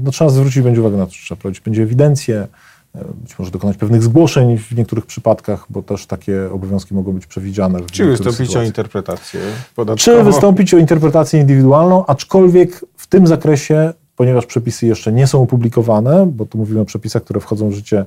no, 0.04 0.10
trzeba 0.10 0.30
zwrócić 0.30 0.62
będzie 0.62 0.80
uwagę 0.80 0.96
na 0.96 1.06
to, 1.06 1.12
że 1.12 1.18
trzeba 1.22 1.40
prowadzić 1.40 1.60
będzie 1.60 1.82
ewidencję, 1.82 2.46
e, 2.94 3.04
być 3.14 3.38
może 3.38 3.50
dokonać 3.50 3.76
pewnych 3.76 4.02
zgłoszeń 4.02 4.58
w 4.58 4.76
niektórych 4.76 5.06
przypadkach, 5.06 5.66
bo 5.70 5.82
też 5.82 6.06
takie 6.06 6.50
obowiązki 6.52 6.94
mogą 6.94 7.12
być 7.12 7.26
przewidziane. 7.26 7.78
W 7.78 7.90
Czy 7.90 8.06
wystąpić 8.06 8.56
o 8.56 8.62
interpretację 8.62 9.40
podatkową? 9.76 10.18
Czy 10.18 10.24
wystąpić 10.24 10.74
o 10.74 10.78
interpretację 10.78 11.40
indywidualną, 11.40 12.06
aczkolwiek 12.06 12.84
w 12.96 13.06
tym 13.06 13.26
zakresie, 13.26 13.92
ponieważ 14.16 14.46
przepisy 14.46 14.86
jeszcze 14.86 15.12
nie 15.12 15.26
są 15.26 15.42
opublikowane, 15.42 16.26
bo 16.26 16.46
tu 16.46 16.58
mówimy 16.58 16.80
o 16.80 16.84
przepisach, 16.84 17.22
które 17.22 17.40
wchodzą 17.40 17.68
w 17.68 17.72
życie 17.72 18.04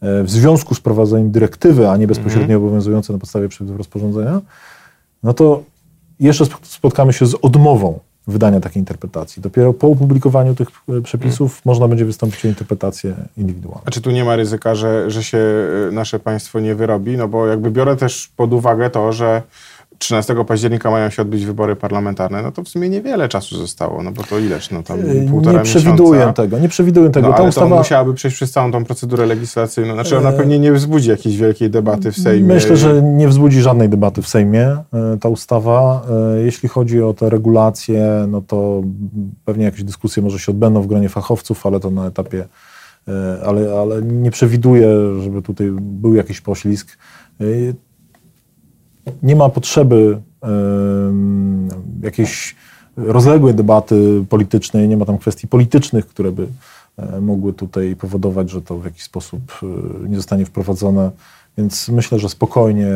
e, 0.00 0.22
w 0.22 0.30
związku 0.30 0.74
z 0.74 0.80
prowadzeniem 0.80 1.30
dyrektywy, 1.30 1.88
a 1.88 1.96
nie 1.96 2.06
bezpośrednio 2.06 2.54
mm. 2.54 2.62
obowiązujące 2.62 3.12
na 3.12 3.18
podstawie 3.18 3.48
przepisów 3.48 3.76
rozporządzenia, 3.76 4.40
no 5.22 5.34
to 5.34 5.62
jeszcze 6.20 6.44
spotkamy 6.62 7.12
się 7.12 7.26
z 7.26 7.34
odmową 7.42 8.00
wydania 8.26 8.60
takiej 8.60 8.80
interpretacji. 8.80 9.42
Dopiero 9.42 9.72
po 9.72 9.88
opublikowaniu 9.88 10.54
tych 10.54 10.68
e, 10.88 11.00
przepisów 11.00 11.52
hmm. 11.52 11.62
można 11.64 11.88
będzie 11.88 12.04
wystąpić 12.04 12.44
o 12.44 12.48
interpretację 12.48 13.14
indywidualną. 13.36 13.82
A 13.84 13.90
czy 13.90 14.00
tu 14.00 14.10
nie 14.10 14.24
ma 14.24 14.36
ryzyka, 14.36 14.74
że, 14.74 15.10
że 15.10 15.24
się 15.24 15.38
e, 15.88 15.90
nasze 15.92 16.18
państwo 16.18 16.60
nie 16.60 16.74
wyrobi? 16.74 17.16
No 17.16 17.28
bo 17.28 17.46
jakby 17.46 17.70
biorę 17.70 17.96
też 17.96 18.30
pod 18.36 18.52
uwagę 18.52 18.90
to, 18.90 19.12
że 19.12 19.42
13 19.98 20.44
października 20.44 20.90
mają 20.90 21.10
się 21.10 21.22
odbyć 21.22 21.46
wybory 21.46 21.76
parlamentarne, 21.76 22.42
no 22.42 22.52
to 22.52 22.62
w 22.62 22.68
sumie 22.68 22.88
niewiele 22.88 23.28
czasu 23.28 23.56
zostało, 23.56 24.02
no 24.02 24.12
bo 24.12 24.22
to 24.22 24.38
ileż, 24.38 24.70
no 24.70 24.82
tam 24.82 24.98
yy, 24.98 25.26
półtora 25.30 25.58
Nie 25.58 25.64
przewiduję 25.64 26.18
miesiąca. 26.18 26.42
tego, 26.42 26.58
nie 26.58 26.68
przewiduję 26.68 27.10
tego. 27.10 27.28
No, 27.28 27.34
Ta 27.34 27.38
ale 27.38 27.48
ustawa... 27.48 27.68
to 27.68 27.76
musiałaby 27.76 28.14
przejść 28.14 28.36
przez 28.36 28.50
całą 28.50 28.72
tą 28.72 28.84
procedurę 28.84 29.26
legislacyjną, 29.26 29.94
znaczy 29.94 30.18
ona 30.18 30.30
yy, 30.30 30.36
pewnie 30.36 30.58
nie 30.58 30.72
wzbudzi 30.72 31.10
jakiejś 31.10 31.36
wielkiej 31.36 31.70
debaty 31.70 32.12
w 32.12 32.16
Sejmie. 32.16 32.54
Myślę, 32.54 32.76
że 32.76 33.02
nie 33.02 33.28
wzbudzi 33.28 33.60
żadnej 33.60 33.88
debaty 33.88 34.22
w 34.22 34.28
Sejmie 34.28 34.76
yy, 34.92 35.18
ta 35.20 35.28
ustawa. 35.28 36.06
Jeśli 36.44 36.68
chodzi 36.68 37.02
o 37.02 37.14
te 37.14 37.30
regulacje, 37.30 38.26
no 38.28 38.42
to 38.46 38.82
pewnie 39.44 39.64
jakieś 39.64 39.84
dyskusje 39.84 40.22
może 40.22 40.38
się 40.38 40.52
odbędą 40.52 40.82
w 40.82 40.86
gronie 40.86 41.08
fachowców, 41.08 41.66
ale 41.66 41.80
to 41.80 41.90
na 41.90 42.06
etapie, 42.06 42.44
ale, 43.46 43.78
ale 43.80 44.02
nie 44.02 44.30
przewiduję, 44.30 44.88
żeby 45.20 45.42
tutaj 45.42 45.70
był 45.80 46.14
jakiś 46.14 46.40
poślizg 46.40 46.98
nie 49.22 49.36
ma 49.36 49.48
potrzeby 49.48 50.20
jakiejś 52.02 52.56
rozległej 52.96 53.54
debaty 53.54 54.24
politycznej, 54.28 54.88
nie 54.88 54.96
ma 54.96 55.04
tam 55.04 55.18
kwestii 55.18 55.48
politycznych, 55.48 56.06
które 56.06 56.32
by 56.32 56.46
e, 56.96 57.20
mogły 57.20 57.52
tutaj 57.52 57.96
powodować, 57.96 58.50
że 58.50 58.62
to 58.62 58.78
w 58.78 58.84
jakiś 58.84 59.02
sposób 59.02 59.40
e, 59.62 60.08
nie 60.08 60.16
zostanie 60.16 60.46
wprowadzone. 60.46 61.10
Więc 61.58 61.88
myślę, 61.88 62.18
że 62.18 62.28
spokojnie 62.28 62.88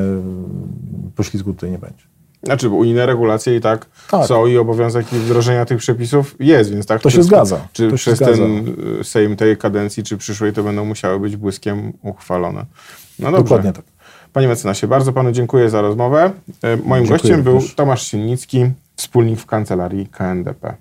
poślizgu 1.16 1.55
tutaj 1.55 1.71
nie 1.71 1.79
będzie. 1.79 2.05
Znaczy, 2.42 2.68
unijne 2.68 3.07
regulacje 3.07 3.57
i 3.57 3.61
tak, 3.61 3.87
tak, 4.11 4.27
są 4.27 4.47
i 4.47 4.59
obowiązek 4.59 5.07
wdrożenia 5.07 5.64
tych 5.64 5.79
przepisów 5.79 6.37
jest, 6.40 6.71
więc 6.71 6.87
tak. 6.87 7.03
To 7.03 7.11
się 7.11 7.23
zgadza. 7.23 7.68
Czy 7.73 7.90
to 7.90 7.97
przez 7.97 8.18
ten 8.18 8.75
e, 9.01 9.05
Sejm 9.05 9.37
tej 9.37 9.57
kadencji, 9.57 10.03
czy 10.03 10.16
przyszłej, 10.16 10.53
to 10.53 10.62
będą 10.62 10.85
musiały 10.85 11.21
być 11.21 11.37
błyskiem 11.37 11.92
uchwalone. 12.03 12.64
No 13.18 13.31
dobrze. 13.31 13.42
Dokładnie 13.42 13.73
tak. 13.73 13.85
Panie 14.33 14.49
mecenasie, 14.49 14.87
bardzo 14.87 15.12
panu 15.12 15.33
dziękuję 15.33 15.71
za 15.71 15.81
rozmowę. 15.81 16.31
E, 16.62 16.77
moim 16.77 17.05
dziękuję 17.05 17.07
gościem 17.07 17.43
był 17.43 17.61
Tomasz 17.77 18.03
Silnicki, 18.03 18.71
wspólnik 18.97 19.41
w 19.41 19.47
kancelarii 19.47 20.07
KNDP. 20.07 20.77